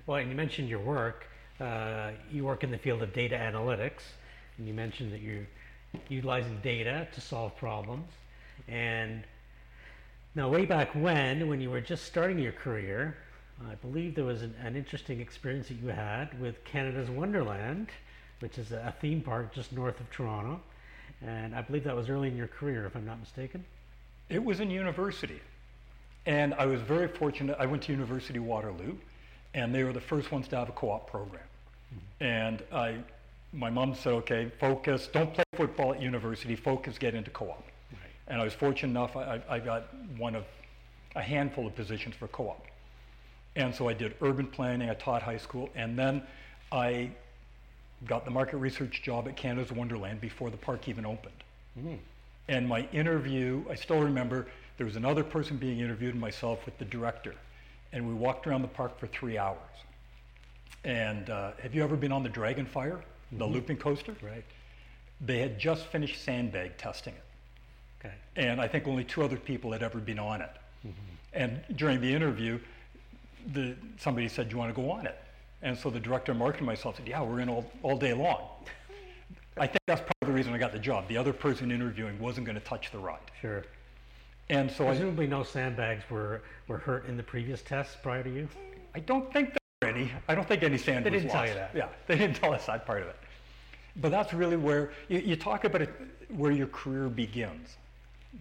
Well, 0.09 0.17
and 0.19 0.29
you 0.29 0.35
mentioned 0.35 0.69
your 0.69 0.81
work. 0.81 1.25
Uh, 1.61 2.11
you 2.33 2.45
work 2.45 2.65
in 2.65 2.73
the 2.73 2.79
field 2.79 3.01
of 3.03 3.13
data 3.13 3.37
analytics, 3.37 4.03
and 4.57 4.67
you 4.67 4.75
mentioned 4.75 5.13
that 5.13 5.21
you're 5.21 5.47
utilizing 6.09 6.59
data 6.65 7.07
to 7.13 7.21
solve 7.21 7.57
problems. 7.57 8.11
And 8.67 9.23
now, 10.35 10.49
way 10.49 10.67
back 10.67 10.97
when, 10.97 11.47
when 11.47 11.61
you 11.61 11.71
were 11.71 11.81
just 11.81 12.07
starting 12.07 12.41
your 12.41 12.53
career, 12.53 13.17
I 13.71 13.77
believe 13.77 14.17
there 14.17 14.25
was 14.25 14.43
an, 14.43 14.57
an 14.65 14.75
interesting 14.75 15.21
experience 15.21 15.69
that 15.69 15.75
you 15.75 15.91
had 15.91 16.41
with 16.41 16.65
Canada's 16.65 17.09
Wonderland, 17.09 17.89
which 18.41 18.59
is 18.59 18.73
a, 18.73 18.95
theme 19.01 19.21
park 19.21 19.55
just 19.55 19.73
north 19.73 19.99
of 20.01 20.11
Toronto. 20.11 20.61
And 21.23 21.55
I 21.55 21.63
believe 21.63 21.85
that 21.85 21.97
was 21.97 22.09
early 22.09 22.29
in 22.29 22.37
your 22.37 22.47
career, 22.49 22.87
if 22.87 22.95
I'm 22.95 23.07
not 23.07 23.19
mistaken. 23.19 23.65
It 24.29 24.43
was 24.43 24.61
in 24.61 24.71
university. 24.71 25.41
And 26.27 26.55
I 26.55 26.67
was 26.67 26.81
very 26.81 27.09
fortunate. 27.09 27.57
I 27.59 27.67
went 27.67 27.83
to 27.85 27.93
University 27.93 28.39
Waterloo, 28.39 28.95
and 29.55 29.75
they 29.75 29.83
were 29.83 29.93
the 29.93 30.01
first 30.01 30.31
ones 30.31 30.47
to 30.49 30.57
have 30.57 30.69
a 30.69 30.73
co-op 30.73 31.11
program. 31.11 31.43
And 32.21 32.63
I, 32.73 32.97
my 33.53 33.71
mom 33.71 33.95
said, 33.95 34.13
okay, 34.15 34.51
focus, 34.61 35.09
don't 35.13 35.33
play 35.33 35.45
football 35.55 35.95
at 35.95 36.03
university, 36.03 36.55
focus, 36.57 36.99
get 36.99 37.15
into 37.15 37.31
co-op. 37.31 37.65
Right. 37.93 38.01
And 38.27 38.41
I 38.41 38.45
was 38.45 38.53
fortunate 38.53 38.91
enough, 38.91 39.17
I, 39.17 39.41
I 39.49 39.55
I 39.57 39.59
got 39.59 39.89
one 40.17 40.35
of 40.35 40.45
a 41.17 41.23
handful 41.23 41.67
of 41.67 41.75
positions 41.75 42.15
for 42.15 42.29
co-op. 42.29 42.65
And 43.57 43.75
so 43.75 43.89
I 43.89 43.95
did 43.95 44.15
urban 44.21 44.47
planning, 44.47 44.91
I 44.91 44.95
taught 44.95 45.23
high 45.23 45.39
school, 45.39 45.71
and 45.75 45.99
then 45.99 46.23
I 46.71 47.11
got 48.07 48.25
the 48.25 48.31
market 48.31 48.59
research 48.59 49.03
job 49.03 49.27
at 49.29 49.37
Canada's 49.37 49.73
Wonderland 49.73 50.21
before 50.21 50.51
the 50.51 50.57
park 50.57 50.89
even 50.89 51.05
opened. 51.05 51.45
Hmm. 51.79 51.95
And 52.49 52.67
my 52.67 52.89
interview, 52.93 53.65
I 53.69 53.75
still 53.75 54.01
remember 54.01 54.47
there 54.77 54.87
was 54.87 54.97
another 54.97 55.25
person 55.25 55.57
being 55.57 55.81
interviewed 55.81 56.13
and 56.13 56.21
myself 56.21 56.65
with 56.65 56.79
the 56.79 56.85
director. 56.85 57.35
And 57.93 58.07
we 58.07 58.15
walked 58.15 58.47
around 58.47 58.63
the 58.63 58.69
park 58.69 58.99
for 58.99 59.07
three 59.09 59.37
hours. 59.37 59.59
And 60.85 61.29
uh, 61.31 61.53
have 61.61 61.75
you 61.75 61.83
ever 61.83 61.97
been 61.97 62.13
on 62.13 62.23
the 62.23 62.29
Dragonfire, 62.29 63.01
the 63.33 63.45
mm-hmm. 63.45 63.53
looping 63.53 63.77
coaster? 63.77 64.15
Right. 64.23 64.45
They 65.21 65.39
had 65.39 65.59
just 65.59 65.87
finished 65.87 66.23
sandbag 66.23 66.77
testing 66.79 67.15
it. 67.15 67.25
Okay. 68.01 68.15
And 68.37 68.61
I 68.61 68.69
think 68.69 68.87
only 68.87 69.05
two 69.05 69.23
other 69.25 69.37
people 69.37 69.73
had 69.73 69.83
ever 69.83 69.99
been 69.99 70.19
on 70.19 70.41
it. 70.41 70.51
Mm-hmm. 70.87 70.91
And 71.33 71.61
during 71.77 72.01
the 72.01 72.15
interview, 72.15 72.61
the, 73.53 73.75
somebody 73.99 74.29
said, 74.29 74.49
Do 74.49 74.55
you 74.55 74.59
want 74.59 74.75
to 74.75 74.81
go 74.81 74.91
on 74.91 75.07
it? 75.07 75.19
And 75.63 75.77
so 75.77 75.91
the 75.91 76.01
director 76.01 76.33
of 76.33 76.39
marketing 76.39 76.61
and 76.61 76.67
myself 76.67 76.97
said, 76.97 77.09
Yeah, 77.09 77.23
we're 77.23 77.41
in 77.41 77.49
all, 77.49 77.71
all 77.83 77.97
day 77.97 78.13
long. 78.13 78.43
I 79.57 79.67
think 79.67 79.81
that's 79.87 80.01
part 80.01 80.13
of 80.23 80.29
the 80.29 80.35
reason 80.35 80.53
I 80.53 80.59
got 80.59 80.73
the 80.73 80.79
job. 80.79 81.09
The 81.09 81.17
other 81.17 81.33
person 81.33 81.71
interviewing 81.73 82.19
wasn't 82.19 82.47
going 82.47 82.59
to 82.59 82.65
touch 82.65 82.93
the 82.93 82.99
ride. 82.99 83.19
Sure. 83.41 83.65
And 84.51 84.71
so 84.71 84.85
I, 84.87 84.91
Presumably, 84.91 85.27
no 85.27 85.43
sandbags 85.43 86.09
were, 86.09 86.43
were 86.69 86.79
hurt 86.79 87.07
in 87.07 87.17
the 87.17 87.23
previous 87.23 87.61
tests 87.63 87.97
prior 88.03 88.23
to 88.23 88.33
you. 88.33 88.49
I 88.95 89.01
don't 89.01 89.31
think 89.33 89.51
there 89.51 89.91
were 89.91 89.97
any. 89.97 90.11
I 90.29 90.35
don't 90.35 90.47
think 90.47 90.63
any 90.63 90.79
sand 90.79 91.05
They 91.05 91.11
didn't 91.11 91.31
tell 91.31 91.47
you 91.47 91.55
that. 91.55 91.73
Yeah, 91.75 91.89
they 92.07 92.17
didn't 92.17 92.37
tell 92.37 92.55
us 92.55 92.67
that 92.67 92.87
part 92.87 93.03
of 93.03 93.09
it. 93.09 93.17
But 93.97 94.11
that's 94.11 94.33
really 94.33 94.57
where 94.57 94.93
you, 95.09 95.19
you 95.19 95.37
talk 95.37 95.65
about 95.65 95.83
it, 95.83 95.91
where 96.29 96.53
your 96.53 96.69
career 96.69 97.09
begins. 97.09 97.77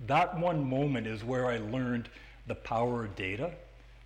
That 0.06 0.38
one 0.40 0.70
moment 0.70 1.08
is 1.08 1.24
where 1.24 1.48
I 1.48 1.58
learned 1.58 2.10
the 2.46 2.56
power 2.56 3.06
of 3.06 3.16
data. 3.16 3.52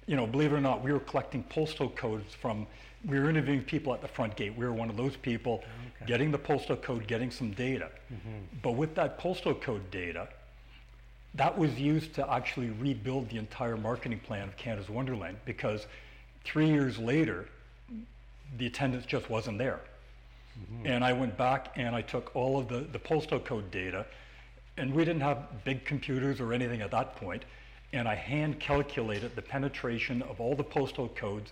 You 0.08 0.15
know, 0.15 0.26
believe 0.26 0.54
it 0.54 0.56
or 0.56 0.62
not, 0.62 0.84
we 0.84 0.91
were 0.91 1.00
collecting 1.00 1.43
postal 1.43 1.89
codes 1.89 2.34
from. 2.34 2.65
We 3.05 3.19
were 3.19 3.29
interviewing 3.29 3.63
people 3.63 3.93
at 3.93 4.01
the 4.01 4.07
front 4.07 4.35
gate. 4.35 4.55
We 4.55 4.65
were 4.65 4.73
one 4.73 4.89
of 4.89 4.97
those 4.97 5.15
people 5.15 5.63
getting 6.05 6.31
the 6.31 6.37
postal 6.37 6.75
code, 6.75 7.07
getting 7.07 7.31
some 7.31 7.51
data. 7.51 7.89
Mm-hmm. 8.13 8.59
But 8.61 8.71
with 8.71 8.95
that 8.95 9.17
postal 9.17 9.55
code 9.55 9.89
data, 9.91 10.27
that 11.35 11.57
was 11.57 11.79
used 11.79 12.13
to 12.15 12.31
actually 12.31 12.69
rebuild 12.71 13.29
the 13.29 13.37
entire 13.37 13.77
marketing 13.77 14.19
plan 14.19 14.47
of 14.47 14.57
Canada's 14.57 14.89
Wonderland 14.89 15.37
because 15.45 15.87
three 16.43 16.67
years 16.67 16.97
later, 16.99 17.47
the 18.57 18.67
attendance 18.67 19.05
just 19.05 19.29
wasn't 19.29 19.57
there. 19.57 19.79
Mm-hmm. 20.59 20.87
And 20.87 21.03
I 21.03 21.13
went 21.13 21.37
back 21.37 21.71
and 21.75 21.95
I 21.95 22.01
took 22.01 22.35
all 22.35 22.59
of 22.59 22.67
the, 22.67 22.79
the 22.79 22.99
postal 22.99 23.39
code 23.39 23.71
data, 23.71 24.05
and 24.77 24.93
we 24.93 25.05
didn't 25.05 25.21
have 25.21 25.63
big 25.63 25.85
computers 25.85 26.41
or 26.41 26.53
anything 26.53 26.81
at 26.81 26.91
that 26.91 27.15
point, 27.15 27.45
and 27.93 28.07
I 28.07 28.15
hand 28.15 28.59
calculated 28.59 29.35
the 29.35 29.41
penetration 29.41 30.21
of 30.23 30.41
all 30.41 30.55
the 30.55 30.63
postal 30.63 31.07
codes 31.09 31.51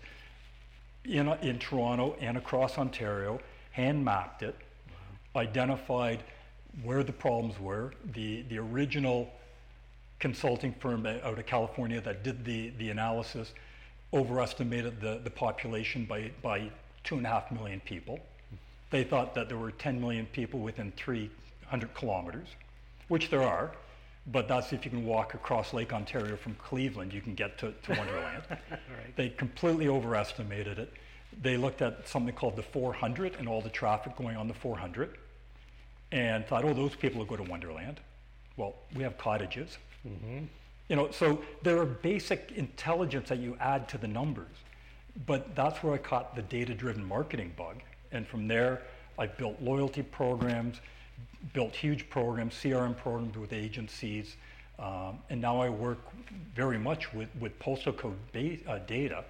in, 1.05 1.27
in 1.41 1.59
Toronto 1.59 2.15
and 2.19 2.37
across 2.37 2.77
Ontario, 2.77 3.39
hand 3.71 4.03
mapped 4.03 4.43
it, 4.43 4.55
identified 5.35 6.23
where 6.83 7.03
the 7.03 7.13
problems 7.13 7.59
were. 7.59 7.93
The, 8.13 8.43
the 8.43 8.57
original 8.59 9.31
consulting 10.19 10.73
firm 10.73 11.05
out 11.05 11.37
of 11.37 11.45
California 11.45 12.01
that 12.01 12.23
did 12.23 12.43
the, 12.43 12.71
the 12.77 12.89
analysis 12.89 13.53
overestimated 14.13 14.99
the, 14.99 15.21
the 15.23 15.29
population 15.29 16.05
by, 16.05 16.31
by 16.41 16.69
two 17.03 17.15
and 17.15 17.25
a 17.25 17.29
half 17.29 17.51
million 17.51 17.79
people. 17.81 18.19
They 18.89 19.03
thought 19.03 19.35
that 19.35 19.49
there 19.49 19.57
were 19.57 19.71
10 19.71 20.01
million 20.01 20.25
people 20.27 20.59
within 20.59 20.91
300 20.97 21.93
kilometers, 21.93 22.47
which 23.07 23.29
there 23.29 23.43
are, 23.43 23.71
but 24.27 24.47
that's 24.47 24.71
if 24.73 24.85
you 24.85 24.91
can 24.91 25.05
walk 25.05 25.33
across 25.33 25.73
Lake 25.73 25.93
Ontario 25.93 26.35
from 26.35 26.55
Cleveland, 26.55 27.13
you 27.13 27.21
can 27.21 27.33
get 27.33 27.57
to, 27.59 27.71
to 27.83 27.93
Wonderland. 27.95 28.43
They 29.15 29.29
completely 29.29 29.89
overestimated 29.89 30.79
it. 30.79 30.93
They 31.41 31.57
looked 31.57 31.81
at 31.81 32.07
something 32.07 32.33
called 32.33 32.55
the 32.55 32.63
400 32.63 33.35
and 33.37 33.49
all 33.49 33.59
the 33.59 33.69
traffic 33.69 34.15
going 34.15 34.37
on 34.37 34.47
the 34.47 34.53
400 34.53 35.17
and 36.11 36.45
thought, 36.45 36.63
oh, 36.63 36.73
those 36.73 36.95
people 36.95 37.19
will 37.19 37.25
go 37.25 37.35
to 37.35 37.43
Wonderland. 37.43 37.99
Well, 38.55 38.75
we 38.95 39.03
have 39.03 39.17
cottages. 39.17 39.77
Mm-hmm. 40.07 40.45
You 40.87 40.95
know, 40.95 41.11
so 41.11 41.41
there 41.61 41.77
are 41.79 41.85
basic 41.85 42.53
intelligence 42.55 43.29
that 43.29 43.39
you 43.39 43.57
add 43.59 43.87
to 43.89 43.97
the 43.97 44.07
numbers. 44.07 44.55
But 45.25 45.55
that's 45.55 45.83
where 45.83 45.93
I 45.93 45.97
caught 45.97 46.35
the 46.35 46.41
data-driven 46.41 47.03
marketing 47.03 47.53
bug. 47.57 47.81
And 48.11 48.27
from 48.27 48.47
there, 48.47 48.83
I 49.17 49.27
built 49.27 49.61
loyalty 49.61 50.01
programs, 50.01 50.77
built 51.53 51.75
huge 51.75 52.09
programs, 52.09 52.53
CRM 52.55 52.97
programs 52.97 53.37
with 53.37 53.53
agencies. 53.53 54.35
Um, 54.77 55.19
and 55.29 55.41
now 55.41 55.61
I 55.61 55.69
work 55.69 55.99
very 56.55 56.77
much 56.77 57.13
with, 57.13 57.29
with 57.39 57.57
postal 57.59 57.93
code 57.93 58.17
ba- 58.31 58.57
uh, 58.67 58.79
data 58.79 59.25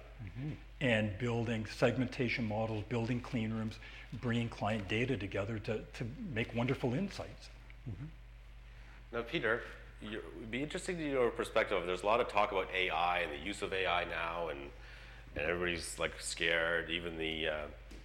and 0.80 1.16
building 1.18 1.66
segmentation 1.66 2.46
models, 2.46 2.84
building 2.88 3.20
clean 3.20 3.52
rooms, 3.52 3.78
bringing 4.20 4.48
client 4.48 4.86
data 4.88 5.16
together 5.16 5.58
to, 5.58 5.78
to 5.78 6.06
make 6.32 6.54
wonderful 6.54 6.94
insights. 6.94 7.50
Now, 9.12 9.22
Peter, 9.22 9.62
it'd 10.02 10.50
be 10.50 10.62
interesting 10.62 10.96
to 10.98 11.04
your 11.04 11.30
perspective. 11.30 11.82
There's 11.84 12.02
a 12.02 12.06
lot 12.06 12.20
of 12.20 12.28
talk 12.28 12.52
about 12.52 12.68
AI 12.74 13.20
and 13.20 13.32
the 13.32 13.44
use 13.44 13.62
of 13.62 13.72
AI 13.72 14.04
now, 14.04 14.48
and, 14.48 14.60
and 15.36 15.44
everybody's 15.44 15.98
like 15.98 16.12
scared. 16.18 16.90
Even 16.90 17.18
the 17.18 17.48
uh, 17.48 17.54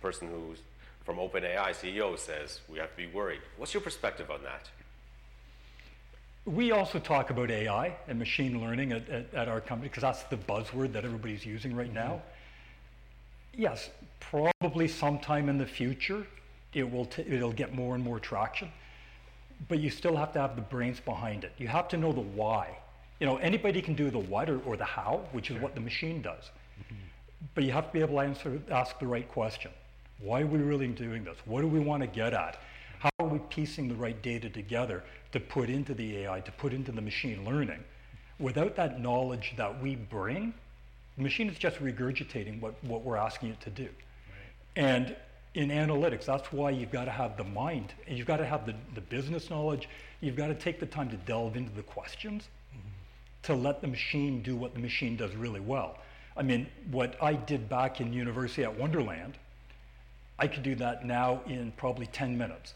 person 0.02 0.28
who's 0.28 0.60
from 1.06 1.18
OpenAI 1.18 1.70
CEO 1.70 2.18
says 2.18 2.62
we 2.68 2.80
have 2.80 2.90
to 2.90 2.98
be 2.98 3.08
worried. 3.08 3.42
What's 3.58 3.74
your 3.74 3.82
perspective 3.82 4.32
on 4.32 4.42
that? 4.44 4.70
We 6.46 6.72
also 6.72 7.00
talk 7.00 7.30
about 7.30 7.50
AI 7.50 7.96
and 8.08 8.20
machine 8.20 8.60
learning 8.60 8.92
at, 8.92 9.08
at, 9.10 9.34
at 9.34 9.48
our 9.48 9.62
company 9.62 9.90
because 9.90 10.02
that's 10.02 10.24
the 10.24 10.38
buzzword 10.38 10.94
that 10.94 11.06
everybody's 11.06 11.46
using 11.46 11.76
right 11.76 11.88
mm-hmm. 11.88 11.96
now. 11.96 12.22
Yes, 13.54 13.90
probably 14.20 14.88
sometime 14.88 15.48
in 15.48 15.58
the 15.58 15.66
future 15.66 16.26
it 16.74 16.92
will 16.92 17.06
t- 17.06 17.24
it'll 17.24 17.54
get 17.54 17.74
more 17.74 17.96
and 17.96 18.04
more 18.04 18.20
traction, 18.20 18.70
but 19.70 19.80
you 19.80 19.90
still 19.90 20.16
have 20.18 20.34
to 20.34 20.40
have 20.42 20.56
the 20.56 20.62
brains 20.62 21.00
behind 21.00 21.44
it. 21.46 21.54
You 21.58 21.68
have 21.70 21.88
to 21.90 21.98
know 21.98 22.12
the 22.12 22.22
why. 22.22 22.78
You 23.20 23.28
know, 23.28 23.38
anybody 23.38 23.82
can 23.82 23.96
do 23.96 24.12
the 24.12 24.20
what 24.20 24.50
or, 24.50 24.60
or 24.66 24.76
the 24.76 24.84
how, 24.84 25.22
which 25.32 25.50
is 25.50 25.62
what 25.62 25.74
the 25.74 25.82
machine 25.82 26.22
does. 26.22 26.52
Mm-hmm. 26.78 26.96
but 27.54 27.64
you 27.64 27.72
have 27.72 27.88
to 27.88 27.94
be 27.94 28.02
able 28.02 28.16
to 28.16 28.20
answer, 28.20 28.62
ask 28.70 29.00
the 29.00 29.08
right 29.08 29.28
question. 29.30 29.72
Why 30.20 30.42
are 30.42 30.48
we 30.48 30.60
really 30.60 30.88
doing 30.88 31.24
this? 31.24 31.38
What 31.46 31.62
do 31.62 31.68
we 31.68 31.80
want 31.80 32.02
to 32.02 32.08
get 32.08 32.34
at? 32.34 32.60
How 33.00 33.10
are 33.20 33.28
we 33.28 33.40
piecing 33.50 33.88
the 33.88 33.96
right 33.96 34.20
data 34.22 34.50
together 34.50 35.04
to 35.32 35.40
put 35.40 35.70
into 35.70 35.94
the 35.94 36.18
AI, 36.18 36.40
to 36.42 36.52
put 36.52 36.74
into 36.74 36.92
the 36.92 37.02
machine 37.02 37.46
learning? 37.46 37.84
Without 38.40 38.76
that 38.76 39.00
knowledge 39.00 39.54
that 39.58 39.82
we 39.82 39.96
bring, 39.96 40.54
the 41.18 41.24
machine 41.24 41.50
is 41.50 41.58
just 41.58 41.78
regurgitating 41.78 42.60
what, 42.60 42.82
what 42.84 43.04
we're 43.04 43.18
asking 43.18 43.50
it 43.50 43.62
to 43.62 43.70
do. 43.70 43.90
And 44.76 45.16
in 45.54 45.70
analytics, 45.70 46.26
that's 46.26 46.52
why 46.52 46.70
you've 46.70 46.92
got 46.92 47.06
to 47.06 47.12
have 47.12 47.38
the 47.38 47.44
mind, 47.44 47.94
and 48.08 48.18
you've 48.18 48.28
got 48.28 48.38
to 48.38 48.46
have 48.46 48.66
the, 48.66 48.76
the 48.94 49.02
business 49.02 49.50
knowledge, 49.50 49.88
you've 50.20 50.36
got 50.36 50.48
to 50.48 50.56
take 50.56 50.80
the 50.80 50.86
time 50.86 51.10
to 51.10 51.18
delve 51.18 51.56
into 51.56 51.74
the 51.74 51.84
questions 51.84 52.50
mm-hmm. 52.72 52.90
to 53.44 53.56
let 53.56 53.80
the 53.80 53.88
machine 53.88 54.42
do 54.42 54.56
what 54.56 54.74
the 54.74 54.80
machine 54.80 55.16
does 55.16 55.34
really 55.36 55.62
well. 55.62 55.98
I 56.36 56.44
mean, 56.44 56.68
what 56.92 57.16
I 57.24 57.34
did 57.34 57.70
back 57.70 58.02
in 58.02 58.12
university 58.12 58.66
at 58.66 58.78
Wonderland, 58.78 59.38
I 60.38 60.48
could 60.48 60.64
do 60.64 60.76
that 60.76 61.06
now 61.06 61.42
in 61.48 61.72
probably 61.78 62.08
10 62.08 62.38
minutes. 62.38 62.74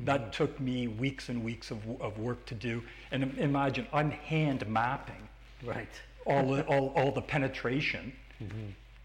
That 0.00 0.32
took 0.32 0.60
me 0.60 0.86
weeks 0.86 1.28
and 1.28 1.42
weeks 1.42 1.70
of, 1.70 1.78
of 2.00 2.18
work 2.18 2.44
to 2.46 2.54
do. 2.54 2.82
And 3.10 3.36
imagine, 3.38 3.86
I'm 3.92 4.10
hand 4.10 4.66
mapping 4.68 5.28
Right. 5.64 5.88
all 6.24 6.52
the, 6.52 6.62
all, 6.66 6.88
all 6.94 7.10
the 7.10 7.22
penetration. 7.22 8.12
Mm-hmm. 8.42 8.56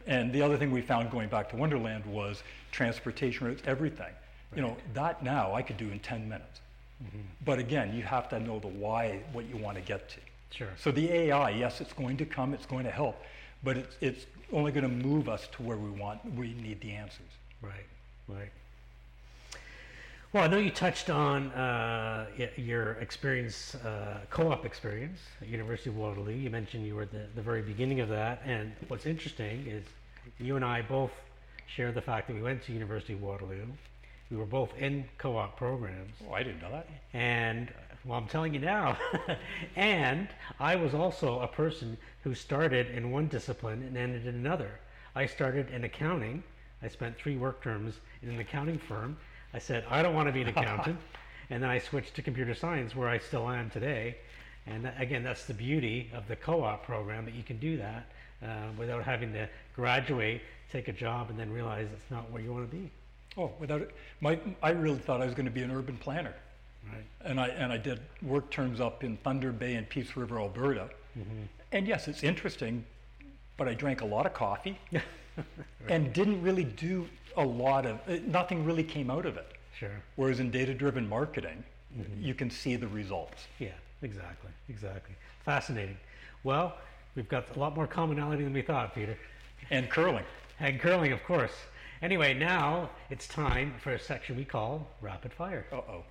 And 0.05 0.31
the 0.31 0.41
other 0.41 0.57
thing 0.57 0.71
we 0.71 0.81
found 0.81 1.09
going 1.09 1.29
back 1.29 1.49
to 1.49 1.55
Wonderland 1.55 2.05
was 2.05 2.43
transportation 2.71 3.47
routes, 3.47 3.63
everything. 3.65 4.05
Right. 4.05 4.57
You 4.57 4.61
know, 4.61 4.77
that 4.93 5.23
now 5.23 5.53
I 5.53 5.61
could 5.61 5.77
do 5.77 5.89
in 5.89 5.99
10 5.99 6.29
minutes. 6.29 6.59
Mm-hmm. 7.03 7.19
But 7.45 7.59
again, 7.59 7.95
you 7.95 8.03
have 8.03 8.29
to 8.29 8.39
know 8.39 8.59
the 8.59 8.67
why, 8.67 9.21
what 9.31 9.45
you 9.45 9.57
want 9.57 9.77
to 9.77 9.81
get 9.81 10.09
to. 10.09 10.19
Sure. 10.51 10.67
So 10.77 10.91
the 10.91 11.11
AI, 11.11 11.49
yes, 11.51 11.81
it's 11.81 11.93
going 11.93 12.17
to 12.17 12.25
come, 12.25 12.53
it's 12.53 12.67
going 12.67 12.83
to 12.83 12.91
help, 12.91 13.19
but 13.63 13.77
it's, 13.77 13.97
it's 14.01 14.25
only 14.51 14.71
going 14.71 14.83
to 14.83 15.07
move 15.07 15.27
us 15.27 15.47
to 15.53 15.63
where 15.63 15.77
we 15.77 15.89
want, 15.89 16.23
we 16.35 16.53
need 16.53 16.79
the 16.81 16.91
answers. 16.91 17.25
Right, 17.63 17.85
right. 18.27 18.49
Well, 20.33 20.43
I 20.43 20.47
know 20.47 20.57
you 20.57 20.71
touched 20.71 21.09
on 21.09 21.51
uh, 21.51 22.25
your 22.57 22.93
experience, 22.93 23.75
uh, 23.75 24.19
co-op 24.31 24.65
experience 24.65 25.19
at 25.41 25.47
University 25.47 25.89
of 25.91 25.95
Waterloo. 25.97 26.33
You 26.33 26.49
mentioned 26.49 26.85
you 26.85 26.95
were 26.95 27.03
at 27.03 27.11
the, 27.11 27.25
the 27.35 27.41
very 27.41 27.61
beginning 27.61 27.99
of 27.99 28.09
that, 28.09 28.41
and 28.45 28.73
what's 28.87 29.05
interesting 29.05 29.65
is 29.67 29.83
you 30.39 30.55
and 30.55 30.65
I 30.65 30.81
both 30.81 31.11
share 31.67 31.91
the 31.91 32.01
fact 32.01 32.27
that 32.27 32.33
we 32.35 32.41
went 32.41 32.63
to 32.63 32.73
University 32.73 33.13
of 33.13 33.21
Waterloo. 33.21 33.65
We 34.31 34.37
were 34.37 34.45
both 34.45 34.75
in 34.79 35.05
co-op 35.19 35.55
programs, 35.55 36.15
Oh, 36.27 36.33
I 36.33 36.41
didn't 36.41 36.61
know 36.61 36.71
that. 36.71 36.87
and 37.13 37.71
well, 38.03 38.17
I'm 38.17 38.27
telling 38.27 38.53
you 38.53 38.59
now. 38.59 38.97
and 39.75 40.27
I 40.59 40.75
was 40.75 40.93
also 40.93 41.39
a 41.41 41.47
person 41.47 41.95
who 42.23 42.33
started 42.33 42.89
in 42.89 43.11
one 43.11 43.27
discipline 43.27 43.83
and 43.83 43.95
ended 43.95 44.25
in 44.27 44.35
another. 44.35 44.71
I 45.15 45.27
started 45.27 45.69
in 45.69 45.83
accounting. 45.83 46.43
I 46.83 46.87
spent 46.89 47.17
three 47.17 47.37
work 47.37 47.63
terms 47.63 47.95
in 48.21 48.29
an 48.29 48.39
accounting 48.39 48.77
firm. 48.77 49.17
I 49.53 49.59
said, 49.59 49.85
I 49.89 50.01
don't 50.01 50.13
want 50.13 50.27
to 50.27 50.33
be 50.33 50.41
an 50.41 50.49
accountant. 50.49 50.99
and 51.49 51.63
then 51.63 51.69
I 51.69 51.79
switched 51.79 52.15
to 52.15 52.21
computer 52.21 52.53
science, 52.53 52.95
where 52.95 53.07
I 53.07 53.17
still 53.17 53.49
am 53.49 53.69
today. 53.69 54.17
And 54.65 54.85
that, 54.85 54.99
again, 54.99 55.23
that's 55.23 55.45
the 55.45 55.53
beauty 55.53 56.09
of 56.13 56.27
the 56.27 56.35
co 56.35 56.63
op 56.63 56.85
program 56.85 57.25
that 57.25 57.33
you 57.33 57.43
can 57.43 57.57
do 57.57 57.77
that 57.77 58.05
uh, 58.43 58.47
without 58.77 59.03
having 59.03 59.31
to 59.33 59.47
graduate, 59.75 60.41
take 60.71 60.87
a 60.87 60.93
job, 60.93 61.29
and 61.29 61.39
then 61.39 61.51
realize 61.51 61.87
it's 61.93 62.11
not 62.11 62.29
where 62.31 62.41
you 62.41 62.51
want 62.51 62.69
to 62.69 62.75
be. 62.75 62.89
Oh, 63.37 63.51
without 63.59 63.81
it, 63.81 63.91
my, 64.21 64.39
I 64.61 64.71
really 64.71 64.99
thought 64.99 65.21
I 65.21 65.25
was 65.25 65.33
going 65.33 65.45
to 65.45 65.51
be 65.51 65.63
an 65.63 65.71
urban 65.71 65.97
planner. 65.97 66.33
Right. 66.91 67.05
And 67.23 67.39
I, 67.39 67.47
and 67.47 67.71
I 67.71 67.77
did 67.77 68.01
work 68.21 68.51
terms 68.51 68.81
up 68.81 69.03
in 69.03 69.17
Thunder 69.17 69.51
Bay 69.51 69.75
and 69.75 69.87
Peace 69.87 70.17
River, 70.17 70.39
Alberta. 70.39 70.89
And 71.71 71.87
yes, 71.87 72.07
it's 72.07 72.23
interesting, 72.23 72.85
but 73.57 73.67
I 73.67 73.73
drank 73.73 74.01
a 74.01 74.05
lot 74.05 74.25
of 74.25 74.33
coffee 74.33 74.77
and 75.87 76.13
didn't 76.13 76.41
really 76.41 76.63
do 76.63 77.07
a 77.37 77.45
lot 77.45 77.85
of, 77.85 77.99
uh, 78.07 78.17
nothing 78.27 78.65
really 78.65 78.83
came 78.83 79.09
out 79.09 79.25
of 79.25 79.37
it. 79.37 79.47
Sure. 79.77 80.01
Whereas 80.15 80.39
in 80.39 80.51
data 80.51 80.73
driven 80.73 81.07
marketing, 81.07 81.63
you 82.19 82.33
can 82.33 82.49
see 82.49 82.75
the 82.75 82.87
results. 82.87 83.47
Yeah, 83.59 83.69
exactly, 84.01 84.49
exactly. 84.69 85.15
Fascinating. 85.45 85.97
Well, 86.43 86.77
we've 87.15 87.29
got 87.29 87.55
a 87.55 87.59
lot 87.59 87.75
more 87.75 87.87
commonality 87.87 88.43
than 88.43 88.53
we 88.53 88.61
thought, 88.61 88.95
Peter. 88.95 89.17
And 89.69 89.89
curling. 89.89 90.25
And 90.59 90.79
curling, 90.79 91.11
of 91.11 91.23
course. 91.23 91.53
Anyway, 92.01 92.33
now 92.33 92.89
it's 93.09 93.27
time 93.27 93.73
for 93.79 93.93
a 93.93 93.99
section 93.99 94.35
we 94.35 94.45
call 94.45 94.87
Rapid 95.01 95.33
Fire. 95.33 95.65
Uh 95.71 95.77
oh. 95.77 96.03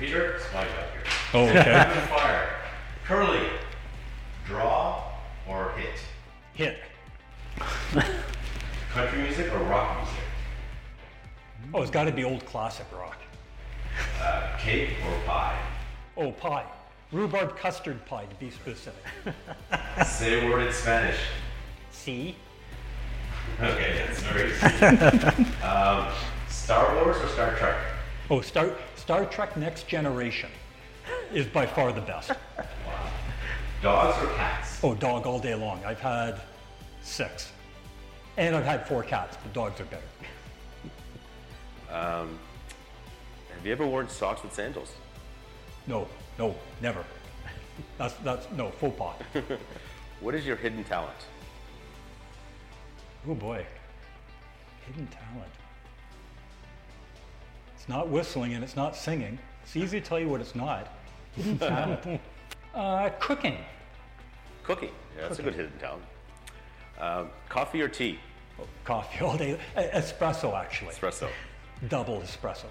Peter, 0.00 0.36
it's 0.36 0.46
my 0.54 0.62
job 0.62 0.72
here. 0.72 1.02
Oh, 1.34 1.44
okay. 1.44 2.06
Fire. 2.08 2.48
Curly. 3.04 3.46
Draw 4.46 5.04
or 5.46 5.72
hit? 5.76 6.00
Hit. 6.54 6.78
Country 8.92 9.22
music 9.22 9.52
or 9.52 9.58
rock 9.64 9.98
music? 9.98 10.24
Oh, 11.74 11.82
it's 11.82 11.90
got 11.90 12.04
to 12.04 12.12
be 12.12 12.24
old 12.24 12.46
classic 12.46 12.86
rock. 12.94 13.18
Uh, 14.22 14.56
cake 14.56 14.88
or 15.06 15.26
pie? 15.26 15.60
Oh, 16.16 16.32
pie. 16.32 16.64
Rhubarb 17.12 17.58
custard 17.58 18.02
pie, 18.06 18.24
to 18.24 18.34
be 18.36 18.50
specific. 18.50 19.04
Say 20.06 20.46
a 20.46 20.50
word 20.50 20.66
in 20.66 20.72
Spanish. 20.72 21.18
See? 21.90 22.36
Okay, 23.60 24.02
that's 24.06 24.22
very 24.22 24.50
easy. 24.50 25.62
um, 25.62 26.08
Star 26.48 26.94
Wars 26.94 27.18
or 27.18 27.28
Star 27.28 27.54
Trek? 27.56 27.76
Oh, 28.30 28.40
Star, 28.40 28.70
Star 29.10 29.24
Trek 29.24 29.56
Next 29.56 29.88
Generation 29.88 30.50
is 31.34 31.44
by 31.44 31.66
far 31.66 31.92
the 31.92 32.00
best. 32.00 32.30
Dogs 33.82 34.16
or 34.22 34.32
cats? 34.36 34.78
Oh, 34.84 34.94
dog 34.94 35.26
all 35.26 35.40
day 35.40 35.56
long. 35.56 35.84
I've 35.84 35.98
had 35.98 36.40
six. 37.02 37.50
And 38.36 38.54
I've 38.54 38.64
had 38.64 38.86
four 38.86 39.02
cats, 39.02 39.36
but 39.42 39.52
dogs 39.52 39.80
are 39.80 39.84
better. 39.86 40.04
Um, 41.90 42.38
have 43.52 43.66
you 43.66 43.72
ever 43.72 43.84
worn 43.84 44.08
socks 44.08 44.44
with 44.44 44.54
sandals? 44.54 44.92
No, 45.88 46.06
no, 46.38 46.54
never. 46.80 47.04
That's, 47.98 48.14
that's, 48.22 48.46
no, 48.52 48.70
faux 48.70 48.96
pas. 48.96 49.16
What 50.20 50.36
is 50.36 50.46
your 50.46 50.54
hidden 50.54 50.84
talent? 50.84 51.26
Oh 53.28 53.34
boy. 53.34 53.66
Hidden 54.86 55.08
talent. 55.08 55.59
It's 57.90 57.96
not 57.96 58.08
whistling 58.08 58.54
and 58.54 58.62
it's 58.62 58.76
not 58.76 58.94
singing. 58.94 59.36
It's 59.64 59.74
easy 59.74 60.00
to 60.00 60.06
tell 60.06 60.20
you 60.20 60.28
what 60.28 60.40
it's 60.40 60.54
not. 60.54 60.86
Uh, 62.72 63.10
cooking. 63.18 63.56
Cooking. 64.62 64.90
Yeah, 65.16 65.22
that's 65.26 65.40
a 65.40 65.42
good 65.42 65.56
hidden 65.56 65.72
talent. 65.80 66.04
Um, 67.00 67.30
coffee 67.48 67.82
or 67.82 67.88
tea? 67.88 68.20
Oh, 68.60 68.64
coffee 68.84 69.24
all 69.24 69.36
day. 69.36 69.58
Espresso, 69.76 70.54
actually. 70.56 70.92
Espresso. 70.94 71.28
Double 71.88 72.20
espresso. 72.20 72.66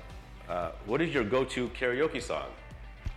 Uh, 0.47 0.71
what 0.85 1.01
is 1.01 1.13
your 1.13 1.25
go-to 1.25 1.67
karaoke 1.77 2.21
song? 2.21 2.45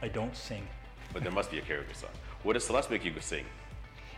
I 0.02 0.08
don't 0.08 0.36
sing. 0.36 0.66
But 1.12 1.22
there 1.22 1.30
must 1.30 1.52
be 1.52 1.58
a 1.60 1.62
karaoke 1.62 1.94
song. 1.94 2.10
What 2.42 2.54
does 2.54 2.64
Celeste 2.64 2.90
make 2.90 3.04
you 3.04 3.12
go 3.12 3.20
sing? 3.20 3.44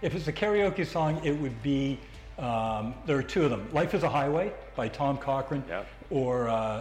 If 0.01 0.14
it's 0.14 0.27
a 0.29 0.33
karaoke 0.33 0.87
song, 0.87 1.20
it 1.23 1.33
would 1.38 1.62
be, 1.62 2.01
um, 2.38 2.94
there 3.05 3.18
are 3.18 3.23
two 3.23 3.44
of 3.44 3.51
them. 3.51 3.68
Life 3.75 3.92
is 3.92 4.05
a 4.05 4.09
Highway 4.09 4.55
by 4.75 4.88
Tom 4.88 5.18
Cochrane 5.18 5.64
Yeah. 5.68 5.83
or 6.09 6.49
uh, 6.49 6.81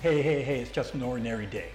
Hey, 0.00 0.22
Hey, 0.22 0.42
Hey, 0.42 0.60
It's 0.60 0.70
Just 0.70 0.94
an 0.94 1.02
Ordinary 1.02 1.46
Day. 1.46 1.70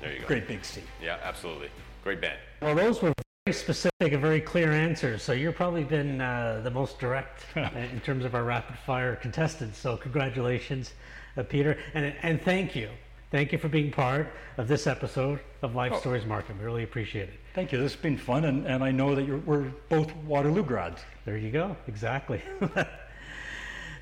There 0.00 0.12
you 0.12 0.20
go. 0.20 0.26
Great 0.28 0.46
Big 0.46 0.64
Sea. 0.64 0.82
Yeah, 1.02 1.18
absolutely. 1.24 1.70
Great 2.04 2.20
band. 2.20 2.38
Well, 2.62 2.76
those 2.76 3.02
were 3.02 3.12
very 3.44 3.52
specific 3.52 4.12
and 4.12 4.20
very 4.20 4.40
clear 4.40 4.70
answers. 4.70 5.24
So 5.24 5.32
you've 5.32 5.56
probably 5.56 5.82
been 5.82 6.20
uh, 6.20 6.60
the 6.62 6.70
most 6.70 7.00
direct 7.00 7.44
in 7.56 8.00
terms 8.04 8.24
of 8.24 8.36
our 8.36 8.44
rapid 8.44 8.78
fire 8.78 9.16
contestants. 9.16 9.76
So 9.76 9.96
congratulations, 9.96 10.92
uh, 11.36 11.42
Peter, 11.42 11.76
and 11.94 12.14
and 12.22 12.40
thank 12.40 12.76
you, 12.76 12.90
thank 13.32 13.50
you 13.50 13.58
for 13.58 13.68
being 13.68 13.90
part 13.90 14.28
of 14.56 14.68
this 14.68 14.86
episode 14.86 15.40
of 15.62 15.74
Life 15.74 15.96
Stories 15.98 16.24
Markham. 16.26 16.58
We 16.60 16.64
really 16.64 16.84
appreciate 16.84 17.28
it. 17.28 17.40
Thank 17.54 17.72
you. 17.72 17.78
This 17.78 17.92
has 17.94 18.00
been 18.00 18.18
fun, 18.18 18.44
and, 18.44 18.68
and 18.68 18.84
I 18.84 18.92
know 18.92 19.16
that 19.16 19.26
you're, 19.26 19.38
we're 19.38 19.72
both 19.88 20.14
Waterloo 20.18 20.62
grads. 20.62 21.02
There 21.24 21.36
you 21.36 21.50
go. 21.50 21.76
Exactly. 21.88 22.40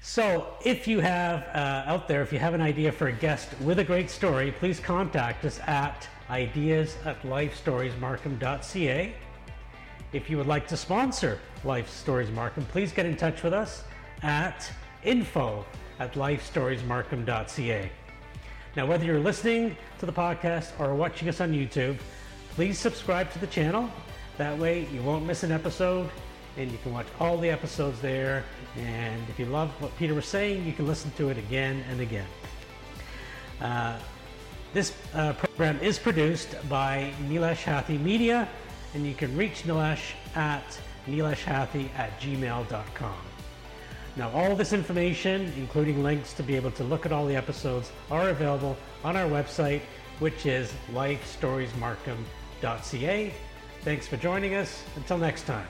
so, 0.09 0.47
if 0.65 0.87
you 0.87 1.01
have 1.01 1.43
uh, 1.53 1.83
out 1.91 2.07
there, 2.07 2.23
if 2.23 2.33
you 2.33 2.39
have 2.39 2.55
an 2.55 2.61
idea 2.61 2.93
for 2.93 3.09
a 3.09 3.13
guest 3.13 3.49
with 3.61 3.81
a 3.81 3.85
great 3.85 4.09
story, 4.09 4.53
please 4.53 4.79
contact 4.79 5.45
us 5.45 5.59
at 5.67 6.09
ideas 6.31 6.97
at 7.05 7.21
lifestoriesmarkham.ca. 7.23 9.13
If 10.13 10.31
you 10.31 10.37
would 10.37 10.47
like 10.47 10.69
to 10.69 10.77
sponsor 10.77 11.41
Life 11.65 11.91
Stories 11.91 12.31
Markham, 12.31 12.65
please 12.67 12.93
get 12.93 13.05
in 13.05 13.17
touch 13.17 13.43
with 13.43 13.53
us 13.53 13.83
at 14.23 14.71
info 15.03 15.67
at 15.99 16.13
lifestoriesmarkham.ca. 16.13 17.91
Now, 18.77 18.87
whether 18.87 19.05
you're 19.05 19.19
listening 19.19 19.77
to 19.99 20.07
the 20.07 20.13
podcast 20.13 20.71
or 20.79 20.95
watching 20.95 21.29
us 21.29 21.41
on 21.41 21.53
YouTube, 21.53 21.99
please 22.51 22.79
subscribe 22.79 23.33
to 23.33 23.41
the 23.41 23.49
channel. 23.49 23.91
That 24.39 24.57
way, 24.57 24.87
you 24.95 25.03
won't 25.03 25.27
miss 25.27 25.43
an 25.43 25.51
episode 25.51 26.09
and 26.57 26.71
you 26.71 26.79
can 26.83 26.93
watch 26.93 27.07
all 27.21 27.39
the 27.39 27.51
episodes 27.51 28.01
there. 28.01 28.45
And 28.77 29.23
if 29.29 29.39
you 29.39 29.47
love 29.47 29.71
what 29.81 29.97
Peter 29.97 30.15
was 30.15 30.27
saying, 30.27 30.67
you 30.67 30.73
can 30.73 30.87
listen 30.87 31.11
to 31.13 31.29
it 31.29 31.39
again 31.39 31.85
and 31.91 32.01
again. 32.01 32.27
Uh, 33.61 33.99
This 34.75 34.93
uh, 35.15 35.33
program 35.33 35.79
is 35.81 35.99
produced 35.99 36.57
by 36.69 37.13
Nilesh 37.31 37.65
Hathi 37.65 37.99
Media, 37.99 38.47
and 38.93 39.07
you 39.07 39.15
can 39.15 39.35
reach 39.35 39.63
Nilesh 39.63 40.13
at 40.35 40.79
nileshhathi 41.07 41.89
at 41.97 42.21
gmail.com. 42.21 43.17
Now, 44.17 44.31
all 44.31 44.57
this 44.57 44.73
information, 44.75 45.53
including 45.57 46.03
links 46.03 46.35
to 46.35 46.43
be 46.43 46.57
able 46.57 46.73
to 46.73 46.85
look 46.85 47.07
at 47.07 47.13
all 47.13 47.25
the 47.27 47.37
episodes, 47.37 47.91
are 48.11 48.29
available 48.31 48.77
on 49.03 49.17
our 49.17 49.29
website, 49.29 49.81
which 50.19 50.45
is 50.45 50.73
lifestoriesmarkham.ca. 50.93 53.33
Thanks 53.83 54.07
for 54.07 54.17
joining 54.17 54.55
us. 54.57 54.83
Until 54.97 55.17
next 55.17 55.47
time. 55.47 55.69